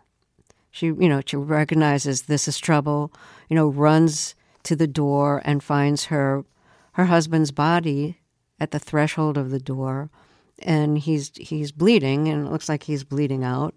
[0.78, 3.12] She, you know, she recognizes this is trouble.
[3.48, 6.44] You know, runs to the door and finds her
[6.92, 8.20] her husband's body
[8.60, 10.08] at the threshold of the door,
[10.60, 13.74] and he's he's bleeding, and it looks like he's bleeding out,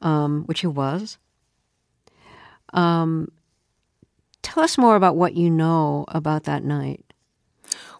[0.00, 1.18] um, which he was.
[2.72, 3.30] Um,
[4.40, 7.09] tell us more about what you know about that night.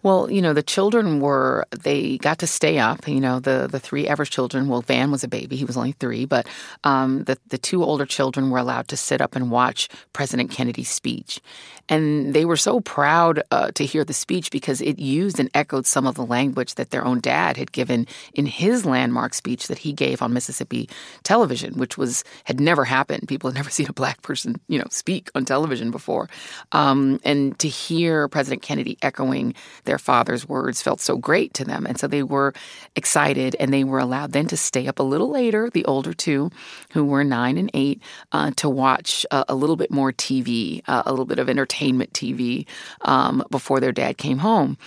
[0.03, 3.07] Well, you know, the children were they got to stay up.
[3.07, 4.69] You know, the the three Evers children.
[4.69, 6.47] Well, Van was a baby; he was only three, but
[6.85, 10.89] um, the the two older children were allowed to sit up and watch President Kennedy's
[10.89, 11.41] speech,
[11.89, 15.87] and they were so proud uh, to hear the speech because it used and echoed
[15.87, 19.79] some of the language that their own dad had given in his landmark speech that
[19.79, 20.89] he gave on Mississippi
[21.25, 23.29] television, which was had never happened.
[23.29, 26.31] People had never seen a black person, you know, speak on television before,
[26.73, 29.55] um, and to hear President Kennedy echoing
[29.90, 31.85] their father's words felt so great to them.
[31.85, 32.55] And so they were
[32.94, 36.53] excited and they were allowed then to stay up a little later, the older two,
[36.92, 38.00] who were nine and eight,
[38.31, 42.12] uh, to watch uh, a little bit more TV, uh, a little bit of entertainment
[42.12, 42.66] TV
[43.00, 44.79] um, before their dad came home.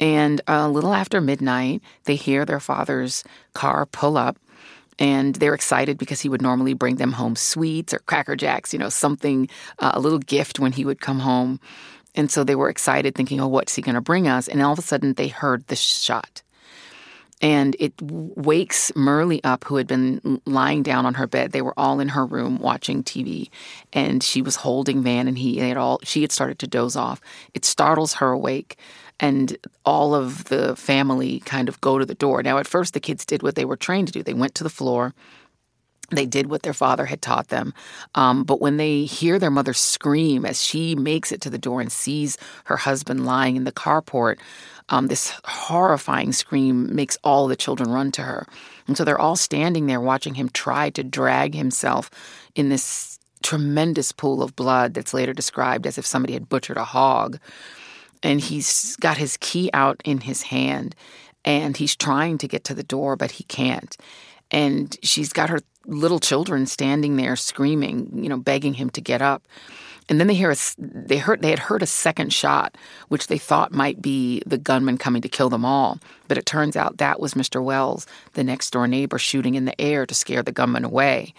[0.00, 4.38] And a little after midnight, they hear their father's car pull up
[4.98, 8.78] and they're excited because he would normally bring them home sweets or cracker jacks, you
[8.78, 11.60] know, something, uh, a little gift when he would come home.
[12.16, 14.48] And so they were excited, thinking, oh, what's he going to bring us?
[14.48, 16.42] And all of a sudden, they heard the shot.
[17.42, 21.52] And it wakes Myrlie up, who had been lying down on her bed.
[21.52, 23.50] They were all in her room watching TV,
[23.92, 26.00] and she was holding Van, and he had all.
[26.02, 27.20] She had started to doze off.
[27.52, 28.78] It startles her awake,
[29.20, 32.42] and all of the family kind of go to the door.
[32.42, 34.22] Now, at first, the kids did what they were trained to do.
[34.22, 35.12] They went to the floor,
[36.10, 37.74] they did what their father had taught them.
[38.14, 41.80] Um, but when they hear their mother scream as she makes it to the door
[41.80, 44.38] and sees her husband lying in the carport,
[44.88, 48.46] um, this horrifying scream makes all the children run to her.
[48.86, 52.10] And so they're all standing there watching him try to drag himself
[52.54, 56.84] in this tremendous pool of blood that's later described as if somebody had butchered a
[56.84, 57.38] hog.
[58.22, 60.94] And he's got his key out in his hand
[61.44, 63.96] and he's trying to get to the door, but he can't
[64.50, 69.22] and she's got her little children standing there screaming, you know, begging him to get
[69.22, 69.46] up.
[70.08, 72.76] And then they hear a, they heard they had heard a second shot,
[73.08, 75.98] which they thought might be the gunman coming to kill them all.
[76.28, 77.62] But it turns out that was Mr.
[77.62, 81.34] Wells, the next door neighbor, shooting in the air to scare the gunman away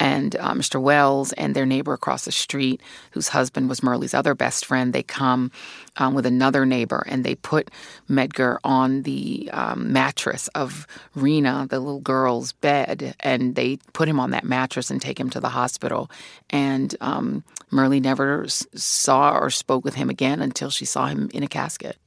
[0.00, 0.80] and uh, Mr.
[0.80, 5.02] Wells and their neighbor across the street, whose husband was Myrlie's other best friend, they
[5.02, 5.52] come
[5.98, 7.70] um, with another neighbor and they put
[8.08, 14.18] Medgar on the um, mattress of Rena, the little girl's bed, and they put him
[14.18, 16.10] on that mattress and take him to the hospital.
[16.48, 21.42] And um, never s- saw or spoke with him again until she saw him in
[21.42, 21.98] a casket.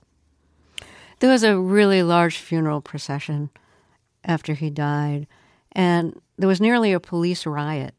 [1.24, 3.50] There was a really large funeral procession
[4.26, 5.26] after he died.
[5.72, 7.96] And there was nearly a police riot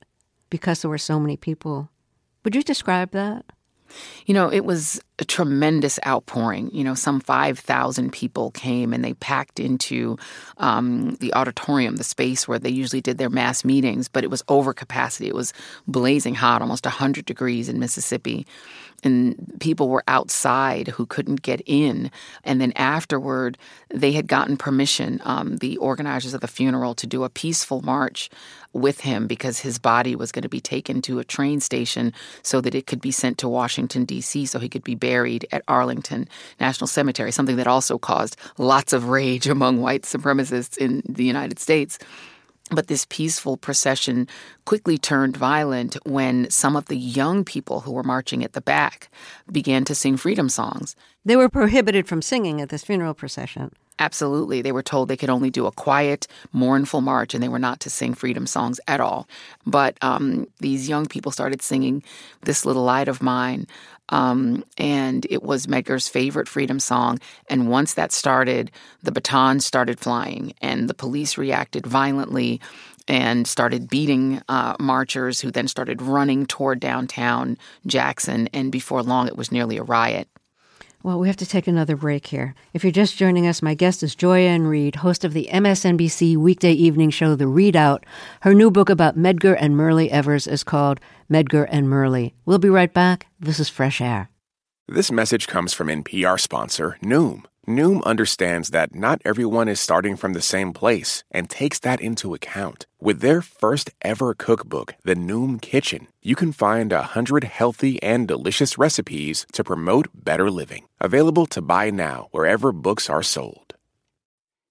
[0.51, 1.89] because there were so many people.
[2.45, 3.47] Would you describe that?
[4.27, 6.71] You know, it was a tremendous outpouring.
[6.75, 10.19] You know, some 5,000 people came and they packed into
[10.59, 14.43] um, the auditorium, the space where they usually did their mass meetings, but it was
[14.49, 15.29] over capacity.
[15.29, 15.55] It was
[15.87, 18.47] blazing hot, almost 100 degrees in Mississippi
[19.05, 22.11] and people were outside who couldn't get in.
[22.43, 23.59] And then afterward,
[23.91, 28.31] they had gotten permission, um, the organizers of the funeral, to do a peaceful march
[28.73, 32.13] with him because his body was going to be taken to a train station
[32.43, 35.63] so that it could be sent to Washington, D.C., so he could be buried at
[35.69, 41.25] Arlington National Cemetery, something that also caused lots of rage among white supremacists in the
[41.25, 41.99] United States.
[42.71, 44.27] But this peaceful procession
[44.65, 49.11] quickly turned violent when some of the young people who were marching at the back
[49.53, 50.97] began to sing freedom songs.
[51.27, 53.71] They were prohibited from singing at this funeral procession.
[53.99, 54.61] Absolutely.
[54.61, 57.79] They were told they could only do a quiet, mournful march and they were not
[57.81, 59.29] to sing freedom songs at all.
[59.67, 62.03] But um, these young people started singing
[62.43, 63.69] This Little Light of Mine.
[64.11, 67.19] Um, and it was Medgar's favorite freedom song.
[67.49, 68.71] And once that started,
[69.03, 72.61] the batons started flying, and the police reacted violently
[73.07, 78.49] and started beating uh, marchers who then started running toward downtown Jackson.
[78.53, 80.29] And before long, it was nearly a riot.
[81.05, 82.55] Well, we have to take another break here.
[82.73, 86.35] If you're just joining us, my guest is Joy Ann Reid, host of the MSNBC
[86.39, 88.05] weekday evening show, The ReidOut.
[88.41, 92.33] Her new book about Medgar and Myrlie Evers is called Medgar and Myrlie.
[92.47, 93.27] We'll be right back.
[93.39, 94.31] This is Fresh Air.
[94.89, 97.45] This message comes from NPR sponsor Noom.
[97.67, 102.35] Noom understands that not everyone is starting from the same place and takes that into
[102.35, 102.87] account.
[103.01, 108.29] With their first ever cookbook, The Noom Kitchen, you can find a hundred healthy and
[108.29, 110.89] delicious recipes to promote better living.
[111.01, 113.75] Available to buy now wherever books are sold.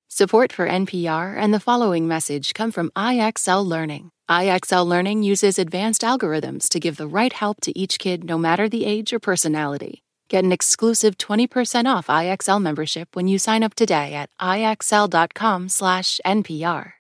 [0.08, 4.12] Support for NPR and the following message come from IXL Learning.
[4.30, 8.70] IXL Learning uses advanced algorithms to give the right help to each kid no matter
[8.70, 10.03] the age or personality.
[10.34, 16.94] Get an exclusive 20% off IXL membership when you sign up today at IXL.com/NPR.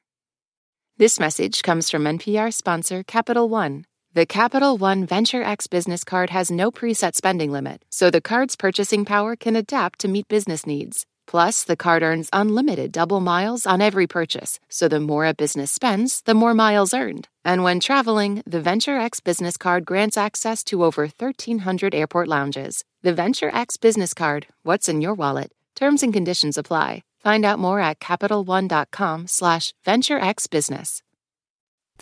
[0.98, 3.86] This message comes from NPR sponsor Capital One.
[4.14, 8.56] The Capital One Venture X business card has no preset spending limit, so the card's
[8.56, 11.08] purchasing power can adapt to meet business needs.
[11.34, 15.72] Plus, the card earns unlimited double miles on every purchase, so the more a business
[15.72, 17.28] spends, the more miles earned.
[17.44, 22.84] And when traveling, the Venture X business card grants access to over 1,300 airport lounges.
[23.02, 25.52] The Venture X business card, what's in your wallet?
[25.74, 27.02] Terms and conditions apply.
[27.24, 31.02] Find out more at CapitalOne.com slash VentureXBusiness.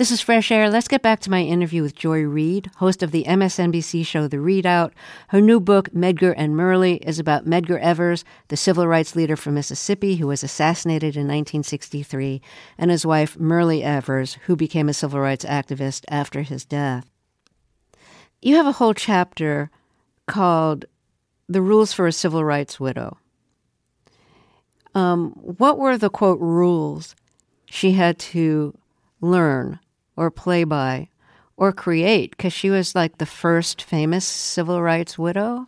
[0.01, 0.67] This is Fresh Air.
[0.67, 4.37] Let's get back to my interview with Joy Reid, host of the MSNBC show The
[4.37, 4.93] ReidOut.
[5.27, 9.53] Her new book, Medgar and Myrlie, is about Medgar Evers, the civil rights leader from
[9.53, 12.41] Mississippi who was assassinated in 1963,
[12.79, 17.07] and his wife, Myrlie Evers, who became a civil rights activist after his death.
[18.41, 19.69] You have a whole chapter
[20.25, 20.85] called
[21.47, 23.19] The Rules for a Civil Rights Widow.
[24.95, 27.15] Um, what were the quote rules
[27.67, 28.75] she had to
[29.21, 29.79] learn
[30.15, 31.09] or play by
[31.57, 35.67] or create because she was like the first famous civil rights widow.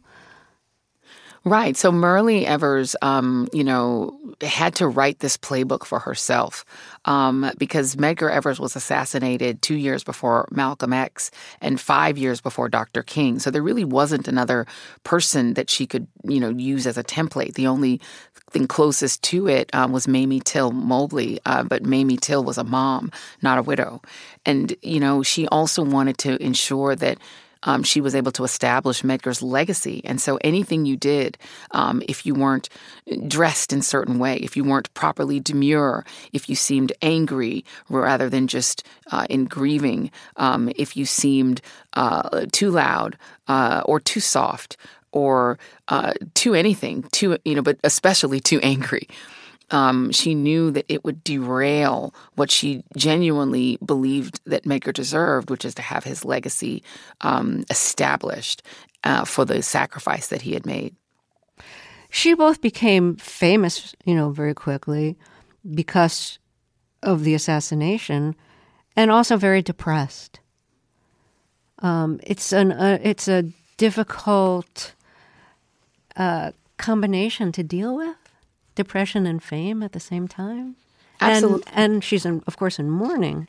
[1.46, 1.76] Right.
[1.76, 6.64] So Myrlie Evers, um, you know, had to write this playbook for herself
[7.04, 12.70] um, because Medgar Evers was assassinated two years before Malcolm X and five years before
[12.70, 13.04] Dr.
[13.04, 13.40] King.
[13.40, 14.66] So there really wasn't another
[15.04, 17.56] person that she could, you know, use as a template.
[17.56, 18.00] The only
[18.52, 22.64] thing closest to it um, was Mamie Till Mobley, uh, but Mamie Till was a
[22.64, 24.02] mom, not a widow.
[24.46, 27.18] And, you know, she also wanted to ensure that
[27.64, 30.02] um, she was able to establish Medgar's legacy.
[30.06, 31.38] And so anything you did,
[31.72, 32.70] um, if you weren't
[33.28, 38.48] dressed in certain way, if you weren't properly demure, if you seemed angry rather than
[38.48, 41.62] just uh, in grieving, um, if you seemed
[41.94, 44.78] uh, too loud uh, or too soft,
[45.12, 45.60] or
[45.90, 49.08] uh, too anything, too you know, but especially too angry.
[49.74, 55.66] Um, she knew that it would derail what she genuinely believed that Medgar deserved, which
[55.66, 56.84] is to have his legacy
[57.22, 58.62] um, established
[59.04, 60.96] uh, for the sacrifice that he had made.
[62.12, 65.18] She both became famous, you know, very quickly
[65.74, 66.38] because
[67.02, 68.36] of the assassination,
[68.96, 70.40] and also very depressed.
[71.80, 74.94] Um, it's an uh, it's a difficult
[76.16, 78.23] uh, combination to deal with
[78.76, 80.76] depression and fame at the same time.
[81.22, 81.64] Absolutely.
[81.74, 83.48] And, and she's, in, of course, in mourning.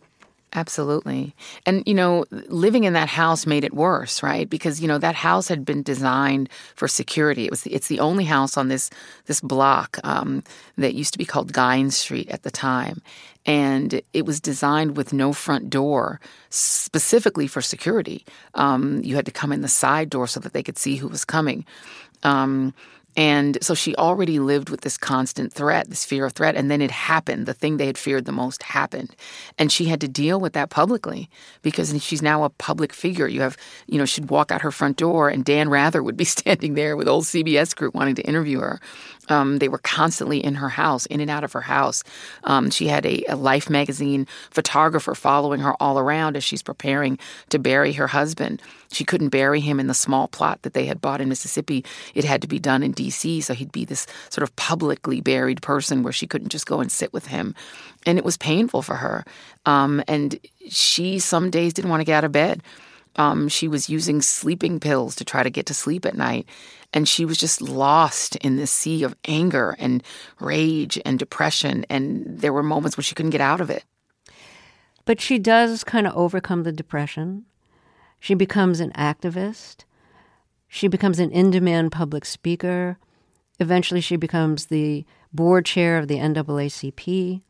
[0.57, 1.35] Absolutely.
[1.67, 4.49] And, you know, living in that house made it worse, right?
[4.49, 7.45] Because, you know, that house had been designed for security.
[7.45, 8.89] It was, it's the only house on this,
[9.27, 10.45] this block um,
[10.79, 13.03] that used to be called Guynes Street at the time.
[13.45, 16.21] And it was designed with no front door
[16.51, 18.25] specifically for security.
[18.55, 21.09] Um, you had to come in the side door so that they could see who
[21.09, 21.67] was coming.
[22.23, 22.75] Um,
[23.17, 26.57] and so she already lived with this constant threat, this fear of threat.
[26.57, 27.47] And then it happened.
[27.47, 29.15] The thing they had feared the most happened.
[29.57, 31.31] And she had to deal with that publicly
[31.63, 33.29] because she's now a public figure.
[33.29, 33.57] You have,
[33.87, 36.97] you know, she'd walk out her front door and Dan Rather would be standing there
[36.97, 38.81] with old CBS crew wanting to interview her.
[39.29, 42.05] Um, they were constantly in her house, in and out of her house.
[42.45, 47.19] Um, she had a, a, Life magazine photographer following her all around as she's preparing
[47.51, 48.63] to bury her husband.
[48.91, 51.85] She couldn't bury him in the small plot that they had bought in Mississippi.
[52.15, 55.63] It had to be done in D.C., so he'd be this sort of publicly buried
[55.63, 57.55] person where she couldn't just go and sit with him.
[58.07, 59.25] And it was painful for her.
[59.67, 62.63] Um, and she some days didn't want to get out of bed.
[63.17, 66.47] Um, she was using sleeping pills to try to get to sleep at night.
[66.95, 70.03] And she was just lost in this sea of anger and
[70.41, 71.85] rage and depression.
[71.91, 73.85] And there were moments where she couldn't get out of it.
[75.05, 77.45] But she does kind of overcome the depression.
[78.21, 79.85] She becomes an activist.
[80.69, 82.97] She becomes an in demand public speaker.
[83.61, 87.43] Eventually, she becomes the board chair of the NAACP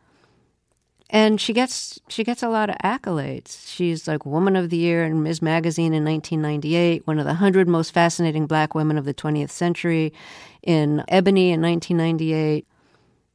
[1.10, 3.68] and she gets she gets a lot of accolades.
[3.68, 5.42] She's like Woman of the Year in Ms.
[5.42, 10.12] Magazine in 1998, one of the 100 most fascinating black women of the 20th century
[10.62, 12.66] in Ebony in 1998.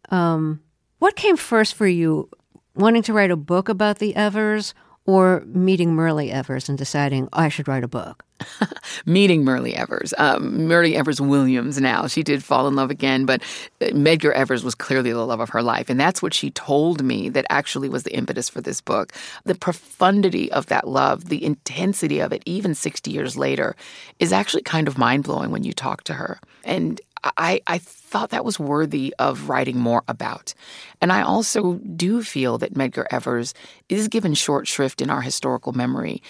[0.10, 0.62] Um,
[0.98, 2.30] what came first for you,
[2.76, 4.74] wanting to write a book about the Evers
[5.06, 8.24] or meeting Myrlie Evers and deciding oh, I should write a book?
[9.06, 10.14] meeting Myrlie Evers.
[10.18, 12.08] Um, Myrlie Evers Williams now.
[12.08, 13.42] She did fall in love again, but
[13.82, 15.90] uh, Medgar Evers was clearly the love of her life.
[15.90, 19.14] And that's what she told me that actually was the impetus for this book.
[19.44, 23.76] The profundity of that love, the intensity of it, even 60 years later,
[24.20, 26.40] is actually kind of mind blowing when you talk to her.
[26.64, 30.54] And I, I thought that was worthy of writing more about.
[31.02, 33.54] And I also do feel that Medgar Evers
[33.88, 36.22] is given short shrift in our historical memory.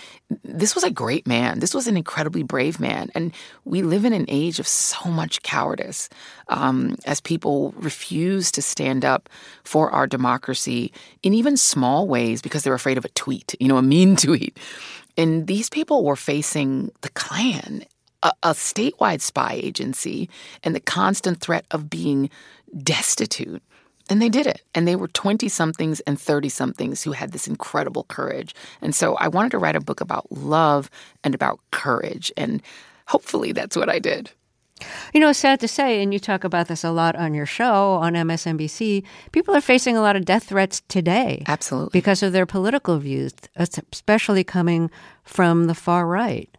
[0.44, 1.60] This was a great man.
[1.60, 3.10] This was an incredibly brave man.
[3.16, 3.34] And
[3.66, 6.10] we live in an age of so much cowardice
[6.48, 9.30] um, as people refuse to stand up
[9.64, 10.92] for our democracy
[11.24, 14.58] in even small ways because they're afraid of a tweet, you know, a mean tweet.
[15.18, 17.84] And these people were facing the Klan
[18.24, 20.30] a, a statewide spy agency
[20.64, 22.30] and the constant threat of being
[22.84, 23.62] destitute.
[24.10, 24.62] And they did it.
[24.74, 28.56] And they were 20 somethings and 30 somethings who had this incredible courage.
[28.82, 30.90] And so I wanted to write a book about love
[31.24, 32.32] and about courage.
[32.36, 32.62] And
[33.08, 34.32] hopefully that's what I did.
[35.14, 37.96] You know, sad to say, and you talk about this a lot on your show
[37.96, 41.44] on MSNBC, people are facing a lot of death threats today.
[41.48, 41.92] Absolutely.
[41.92, 44.90] Because of their political views, especially coming
[45.24, 46.50] from the far right.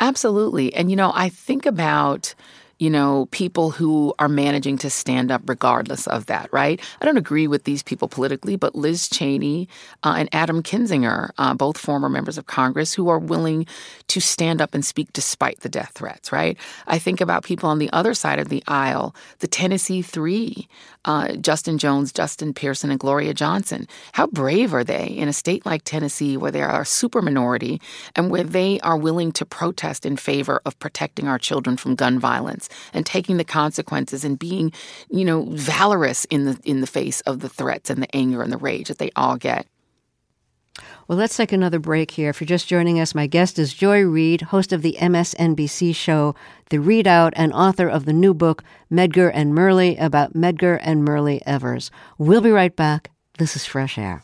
[0.00, 0.72] Absolutely.
[0.74, 2.34] And, you know, I think about
[2.82, 6.80] you know, people who are managing to stand up regardless of that, right?
[7.00, 9.68] I don't agree with these people politically, but Liz Cheney
[10.02, 13.66] uh, and Adam Kinzinger, uh, both former members of Congress, who are willing
[14.08, 16.58] to stand up and speak despite the death threats, right?
[16.88, 20.66] I think about people on the other side of the aisle, the Tennessee Three,
[21.04, 23.86] uh, Justin Jones, Justin Pearson, and Gloria Johnson.
[24.10, 27.80] How brave are they in a state like Tennessee where they are a super minority
[28.16, 32.18] and where they are willing to protest in favor of protecting our children from gun
[32.18, 34.72] violence and taking the consequences and being,
[35.10, 38.52] you know, valorous in the in the face of the threats and the anger and
[38.52, 39.66] the rage that they all get.
[41.06, 42.30] Well, let's take another break here.
[42.30, 46.34] If you're just joining us, my guest is Joy Reid, host of the MSNBC show
[46.70, 51.42] The ReidOut and author of the new book Medgar and Myrlie about Medgar and Myrlie
[51.44, 51.90] Evers.
[52.16, 53.10] We'll be right back.
[53.38, 54.22] This is Fresh Air.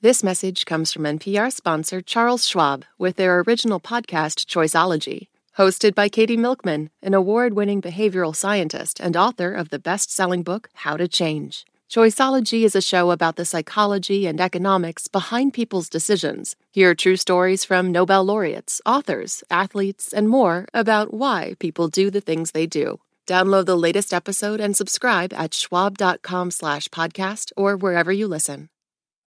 [0.00, 5.26] This message comes from NPR sponsor Charles Schwab with their original podcast Choiceology,
[5.58, 10.96] hosted by Katie Milkman, an award-winning behavioral scientist and author of the best-selling book How
[10.96, 11.66] to Change.
[11.90, 16.54] Choiceology is a show about the psychology and economics behind people's decisions.
[16.70, 22.20] Hear true stories from Nobel laureates, authors, athletes, and more about why people do the
[22.20, 23.00] things they do.
[23.26, 28.68] Download the latest episode and subscribe at schwab.com slash podcast or wherever you listen.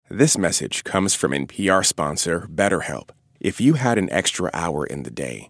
[0.09, 3.09] This message comes from NPR sponsor BetterHelp.
[3.39, 5.49] If you had an extra hour in the day,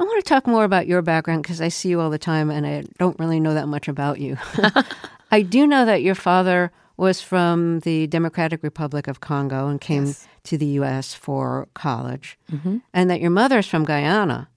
[0.00, 2.50] I want to talk more about your background because I see you all the time
[2.50, 4.38] and I don't really know that much about you.
[5.30, 10.06] I do know that your father was from the Democratic Republic of Congo and came
[10.06, 10.26] yes.
[10.44, 11.12] to the U.S.
[11.12, 12.78] for college, mm-hmm.
[12.94, 14.48] and that your mother is from Guyana.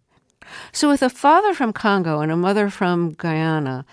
[0.71, 3.85] So, with a father from Congo and a mother from Guyana,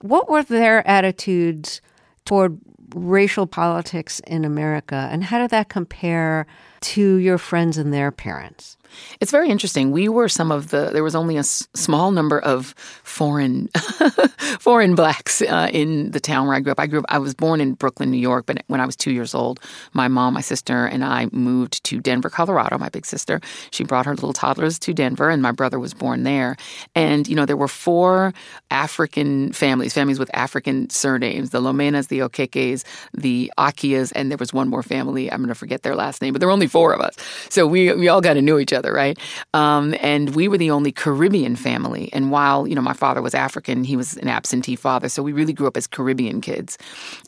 [0.00, 1.80] what were their attitudes
[2.24, 2.60] toward
[2.94, 6.46] racial politics in America, and how did that compare
[6.80, 8.78] to your friends and their parents?
[9.20, 9.90] It's very interesting.
[9.90, 10.90] We were some of the.
[10.92, 13.68] There was only a s- small number of foreign,
[14.60, 16.80] foreign blacks uh, in the town where I grew up.
[16.80, 17.04] I grew up.
[17.08, 19.60] I was born in Brooklyn, New York, but when I was two years old,
[19.92, 22.78] my mom, my sister, and I moved to Denver, Colorado.
[22.78, 26.22] My big sister, she brought her little toddlers to Denver, and my brother was born
[26.22, 26.56] there.
[26.94, 28.32] And you know, there were four
[28.70, 34.52] African families, families with African surnames: the Lomenas, the Okekes, the Akias, and there was
[34.52, 35.30] one more family.
[35.30, 37.14] I'm going to forget their last name, but there were only four of us.
[37.48, 39.18] So we we all got to know each other, right?
[39.54, 42.10] Um, and we were the only Caribbean family.
[42.12, 45.32] And while you know my father was African, he was an absentee father, so we
[45.32, 46.78] really grew up as Caribbean kids.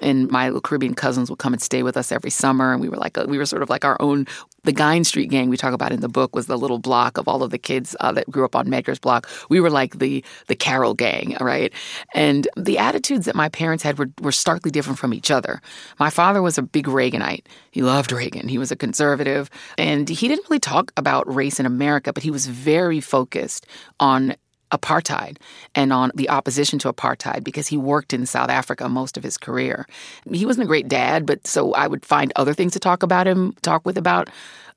[0.01, 2.89] And my little Caribbean cousins would come and stay with us every summer, and we
[2.89, 4.27] were like we were sort of like our own.
[4.65, 7.29] The Guynes Street gang we talk about in the book was the little block of
[7.29, 9.29] all of the kids uh, that grew up on Medgar's block.
[9.49, 11.73] We were like the the Carroll gang, right?
[12.15, 15.61] And the attitudes that my parents had were, were starkly different from each other.
[15.99, 17.47] My father was a big Reaganite.
[17.71, 18.49] He loved Reagan.
[18.49, 22.31] He was a conservative, and he didn't really talk about race in America, but he
[22.31, 23.67] was very focused
[23.99, 24.35] on
[24.71, 25.37] apartheid
[25.75, 29.37] and on the opposition to apartheid because he worked in South Africa most of his
[29.37, 29.87] career.
[30.31, 33.27] He wasn't a great dad, but so I would find other things to talk about
[33.27, 34.31] him, talk with about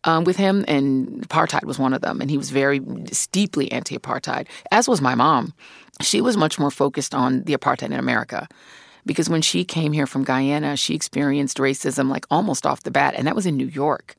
[0.06, 2.20] um, with him, and apartheid was one of them.
[2.20, 2.82] And he was very
[3.12, 5.54] steeply anti-apartheid, as was my mom.
[6.02, 8.48] She was much more focused on the apartheid in America
[9.06, 13.14] because when she came here from Guyana, she experienced racism like almost off the bat,
[13.18, 14.16] and that was in New York.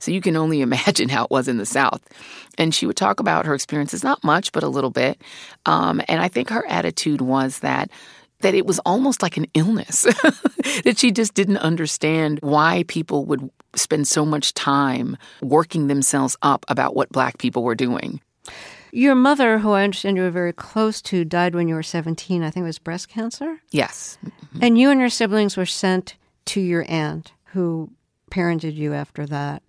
[0.00, 2.02] So you can only imagine how it was in the South.
[2.58, 5.20] And she would talk about her experiences, not much, but a little bit.
[5.66, 7.90] Um, and I think her attitude was that
[8.40, 10.02] that it was almost like an illness
[10.84, 16.64] that she just didn't understand why people would spend so much time working themselves up
[16.68, 18.20] about what black people were doing.
[18.92, 22.44] Your mother, who I understand you were very close to, died when you were 17.
[22.44, 23.60] I think it was breast cancer?
[23.72, 24.18] Yes.
[24.24, 24.58] Mm-hmm.
[24.62, 26.14] And you and your siblings were sent
[26.44, 27.90] to your aunt, who
[28.30, 29.63] parented you after that.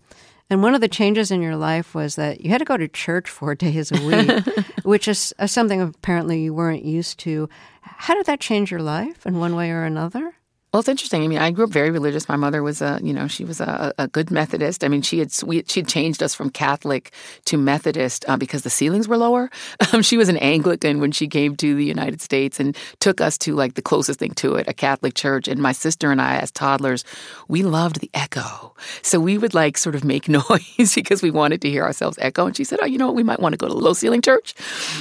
[0.50, 2.88] And one of the changes in your life was that you had to go to
[2.88, 7.50] church four days a week, which is uh, something apparently you weren't used to.
[7.82, 10.36] How did that change your life in one way or another?
[10.76, 11.24] Well, it's interesting.
[11.24, 12.28] I mean, I grew up very religious.
[12.28, 14.84] My mother was a, you know, she was a, a good Methodist.
[14.84, 17.14] I mean, she had she had changed us from Catholic
[17.46, 19.50] to Methodist uh, because the ceilings were lower.
[19.94, 23.38] Um, she was an Anglican when she came to the United States and took us
[23.40, 25.48] to like the closest thing to it, a Catholic church.
[25.48, 27.04] And my sister and I, as toddlers,
[27.48, 28.74] we loved the echo,
[29.04, 32.48] so we would like sort of make noise because we wanted to hear ourselves echo.
[32.48, 33.16] And she said, "Oh, you know what?
[33.16, 34.56] We might want to go to a low ceiling church."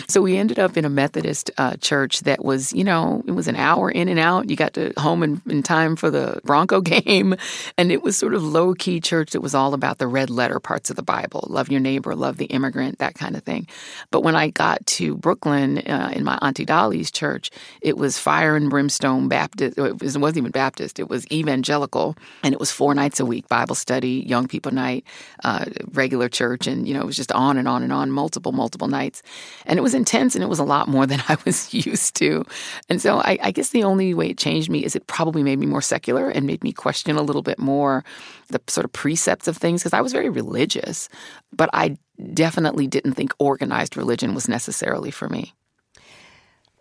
[0.07, 3.49] So we ended up in a Methodist uh, church that was, you know, it was
[3.49, 4.51] an hour in and out.
[4.51, 7.35] You got to home in time for the Bronco game.
[7.77, 10.61] And it was sort of low key church that was all about the red letter
[10.61, 13.67] parts of the Bible love your neighbor, love the immigrant, that kind of thing.
[14.11, 17.51] But when I got to Brooklyn uh, in my Auntie Dolly's church,
[17.81, 19.79] it was fire and brimstone Baptist.
[19.79, 22.17] It wasn't even Baptist, it was evangelical.
[22.43, 25.05] And it was four nights a week Bible study, young people night,
[25.45, 26.67] uh, regular church.
[26.67, 29.23] And, you know, it was just on and on and on, multiple, multiple nights.
[29.67, 32.45] And it was intense and it was a lot more than I was used to.
[32.89, 35.54] And so I, I guess the only way it changed me is it probably made
[35.59, 38.05] me more secular and made me question a little bit more
[38.49, 41.09] the sort of precepts of things because I was very religious,
[41.53, 41.97] but I
[42.33, 45.55] definitely didn't think organized religion was necessarily for me.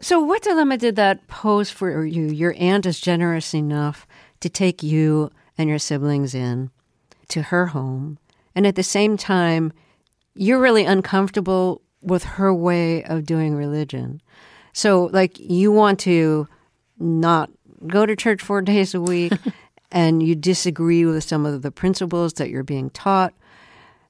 [0.01, 2.25] So, what dilemma did that pose for you?
[2.25, 4.05] Your aunt is generous enough
[4.41, 6.71] to take you and your siblings in
[7.29, 8.19] to her home,
[8.53, 9.71] and at the same time,
[10.35, 14.21] you're really uncomfortable with her way of doing religion.
[14.73, 16.47] So, like, you want to
[16.99, 17.49] not
[17.87, 19.33] go to church four days a week
[19.91, 23.33] and you disagree with some of the principles that you're being taught.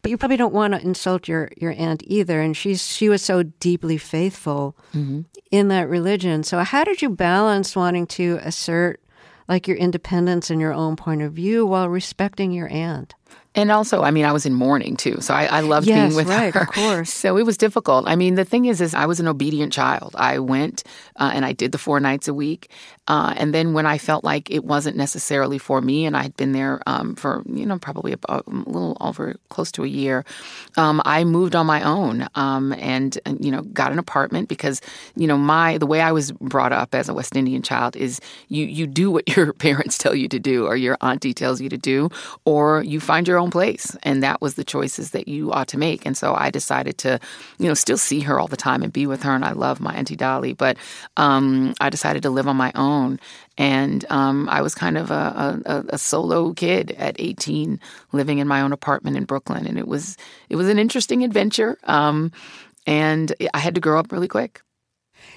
[0.02, 2.42] But you probably don't want to insult your, your aunt either.
[2.42, 5.22] And she's she was so deeply faithful mm-hmm.
[5.50, 6.44] in that religion.
[6.44, 9.00] So how did you balance wanting to assert
[9.48, 13.16] like your independence and your own point of view while respecting your aunt?
[13.56, 16.16] And also, I mean, I was in mourning too, so I, I loved yes, being
[16.16, 16.62] with right, her.
[16.62, 18.08] Of course, so it was difficult.
[18.08, 20.16] I mean, the thing is, is I was an obedient child.
[20.18, 20.84] I went
[21.18, 22.72] uh, and I did the four nights a week,
[23.08, 26.36] uh, and then when I felt like it wasn't necessarily for me, and I had
[26.36, 30.26] been there um, for you know probably a, little over close to a year,
[30.78, 34.82] um, I moved on my own um, and, and you know got an apartment because
[35.16, 38.20] you know my the way I was brought up as a West Indian child is
[38.50, 41.70] you you do what your parents tell you to do or your auntie tells you
[41.70, 42.10] to do,
[42.46, 43.96] or you find your own own place.
[44.04, 46.06] And that was the choices that you ought to make.
[46.06, 47.20] And so I decided to,
[47.60, 49.36] you know, still see her all the time and be with her.
[49.36, 50.78] And I love my Auntie Dolly, but
[51.18, 52.93] um, I decided to live on my own.
[53.58, 57.80] And um, I was kind of a, a, a, solo kid at 18,
[58.12, 59.68] living in my own apartment in Brooklyn.
[59.68, 60.18] And it was
[60.50, 61.78] it was an interesting adventure.
[61.84, 62.32] Um,
[62.88, 64.62] and I had to grow up really quick.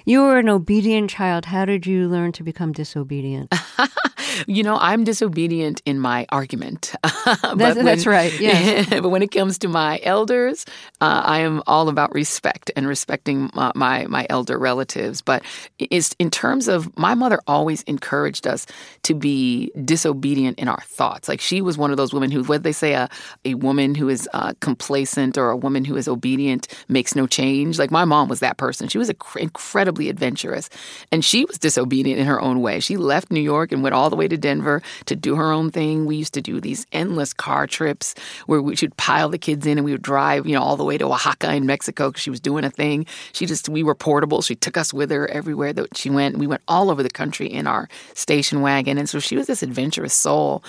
[0.05, 1.45] You were an obedient child.
[1.45, 3.53] How did you learn to become disobedient?
[4.45, 6.93] you know, I'm disobedient in my argument.
[7.03, 8.37] that's, when, that's, right.
[8.39, 8.83] Yeah.
[9.01, 10.65] but when it comes to my elders,
[11.01, 15.21] uh, I am all about respect and respecting my, my, my elder relatives.
[15.21, 15.43] But
[15.79, 18.65] is in terms of my mother always encouraged us
[19.03, 21.27] to be disobedient in our thoughts.
[21.27, 23.09] Like she was one of those women who, whether they say a
[23.45, 27.79] a woman who is uh, complacent or a woman who is obedient makes no change.
[27.79, 28.87] Like my mom was that person.
[28.87, 30.69] She was incredibly adventurous,
[31.11, 32.79] and she was disobedient in her own way.
[32.79, 35.71] She left New York and went all the way to Denver to do her own
[35.71, 36.05] thing.
[36.05, 38.15] We used to do these endless car trips
[38.45, 40.83] where we should pile the kids in and we would drive, you know, all the
[40.83, 43.05] way to Oaxaca in Mexico because she was doing a thing.
[43.33, 44.41] She just, we were portable.
[44.41, 46.37] She took us with her everywhere that she went.
[46.37, 48.97] We went all over the country in our station wagon.
[48.97, 50.63] And so she was this adventurous soul.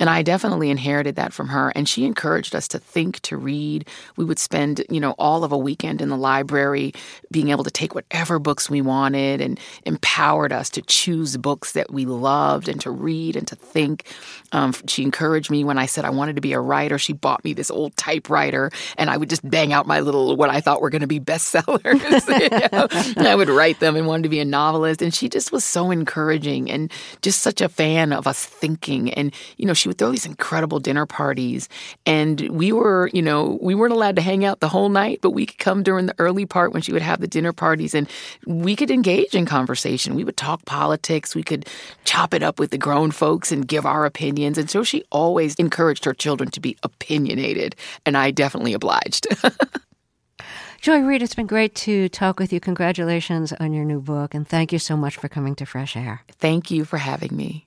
[0.00, 1.72] And I definitely inherited that from her.
[1.74, 3.88] And she encouraged us to think, to read.
[4.16, 6.92] We would spend, you know, all of a weekend in the library
[7.30, 11.92] being able to take whatever books we wanted and empowered us to choose books that
[11.92, 14.06] we loved and to read and to think.
[14.54, 16.96] Um, she encouraged me when I said I wanted to be a writer.
[16.96, 20.48] She bought me this old typewriter, and I would just bang out my little what
[20.48, 22.00] I thought were going to be bestsellers.
[22.40, 23.28] you know?
[23.30, 25.02] I would write them and wanted to be a novelist.
[25.02, 26.90] And she just was so encouraging and
[27.20, 29.12] just such a fan of us thinking.
[29.12, 31.68] And you know, she would throw these incredible dinner parties,
[32.06, 35.30] and we were, you know, we weren't allowed to hang out the whole night, but
[35.30, 38.08] we could come during the early part when she would have the dinner parties, and
[38.46, 40.14] we could engage in conversation.
[40.14, 41.34] We would talk politics.
[41.34, 41.66] We could
[42.04, 44.04] chop it up with the grown folks and give our
[44.44, 44.58] opinions.
[44.58, 49.26] And so she always encouraged her children to be opinionated, and I definitely obliged.
[50.80, 52.60] Joy Reid, it's been great to talk with you.
[52.60, 56.20] Congratulations on your new book, and thank you so much for coming to Fresh Air.
[56.38, 57.66] Thank you for having me.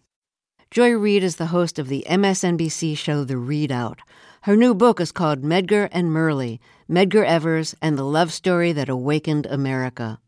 [0.69, 3.99] Joy Reid is the host of the MSNBC show The ReidOut.
[4.41, 8.89] Her new book is called Medgar and Myrlie Medgar Evers and the Love Story That
[8.89, 10.19] Awakened America.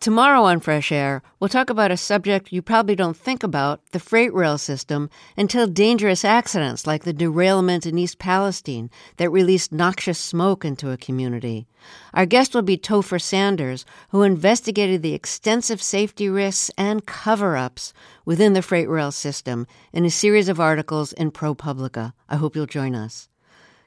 [0.00, 3.98] Tomorrow on Fresh Air, we'll talk about a subject you probably don't think about the
[3.98, 10.18] freight rail system until dangerous accidents like the derailment in East Palestine that released noxious
[10.18, 11.66] smoke into a community.
[12.12, 17.92] Our guest will be Topher Sanders, who investigated the extensive safety risks and cover ups
[18.24, 22.12] within the freight rail system in a series of articles in ProPublica.
[22.28, 23.28] I hope you'll join us.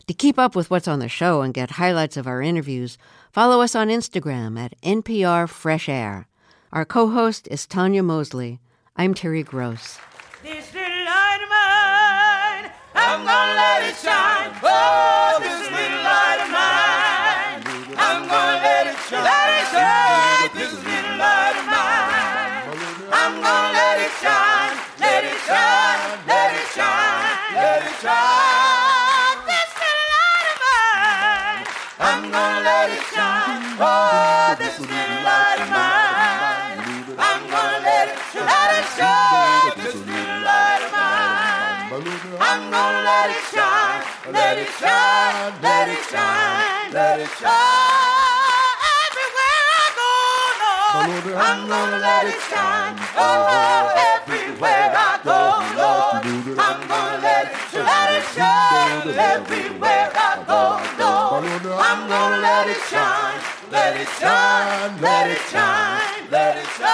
[0.08, 2.98] To keep up with what's on the show and get highlights of our interviews,
[3.30, 6.28] follow us on Instagram at NPR Fresh Air.
[6.72, 8.62] Our co host is Tanya Mosley.
[8.96, 10.00] I'm Terry Gross.
[10.42, 14.56] This little light of mine, I'm gonna let it shine.
[14.64, 19.24] Oh, this little light of mine, I'm gonna let it shine.
[19.28, 20.50] Let it shine.
[20.56, 24.72] This little light of mine, I'm gonna let it shine.
[25.04, 26.00] Let it shine.
[26.32, 27.56] Let it shine.
[27.60, 28.87] Let it shine.
[32.78, 33.64] Let it shine.
[33.80, 36.78] Oh, this little light of mine.
[37.18, 38.18] I'm gonna let it.
[38.38, 39.74] Let it shine.
[39.82, 42.38] This little light of mine.
[42.40, 44.04] I'm gonna let it shine.
[44.32, 45.54] Let it shine.
[45.62, 46.94] Let it shine.
[46.94, 48.37] Let it shine.
[50.98, 52.98] I'm gonna let it shine.
[53.16, 56.26] Oh, everywhere I go, Lord,
[56.58, 57.86] I'm gonna let it shine.
[57.86, 59.14] Let it shine.
[59.14, 61.46] Everywhere I go, Lord,
[61.86, 63.38] I'm gonna let it shine.
[63.72, 65.00] Let it shine.
[65.00, 66.32] Let it shine.
[66.32, 66.90] Let it shine.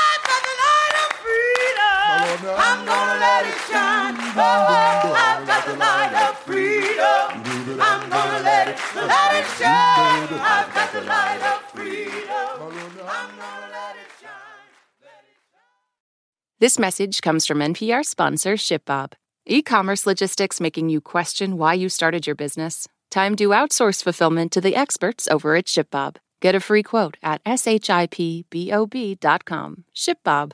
[0.00, 2.48] I've got the light of freedom.
[2.56, 4.16] I'm gonna let it shine.
[4.40, 6.63] Oh, I've got the light of freedom.
[7.80, 10.28] I'm gonna let it let it shine.
[10.40, 12.22] I've got the light of freedom.
[12.30, 15.04] I'm gonna let it shine.
[16.60, 19.12] This message comes from NPR sponsor ShipBob.
[19.46, 22.88] E commerce logistics making you question why you started your business?
[23.10, 26.16] Time to outsource fulfillment to the experts over at ShipBob.
[26.40, 28.14] Get a free quote at shipbob.com.
[29.94, 30.52] ShipBob.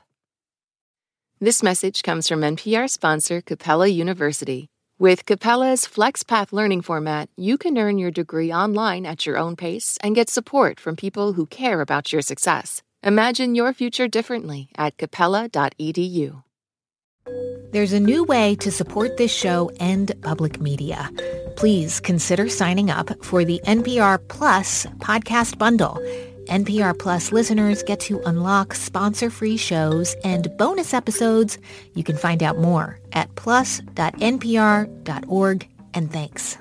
[1.39, 4.70] This message comes from NPR sponsor Capella University.
[5.01, 9.97] With Capella's FlexPath learning format, you can earn your degree online at your own pace
[10.03, 12.83] and get support from people who care about your success.
[13.01, 16.43] Imagine your future differently at capella.edu.
[17.71, 21.09] There's a new way to support this show and public media.
[21.55, 25.97] Please consider signing up for the NPR Plus podcast bundle.
[26.51, 31.57] NPR Plus listeners get to unlock sponsor-free shows and bonus episodes.
[31.95, 33.87] You can find out more at plus.npr.org.
[35.93, 36.57] And thanks.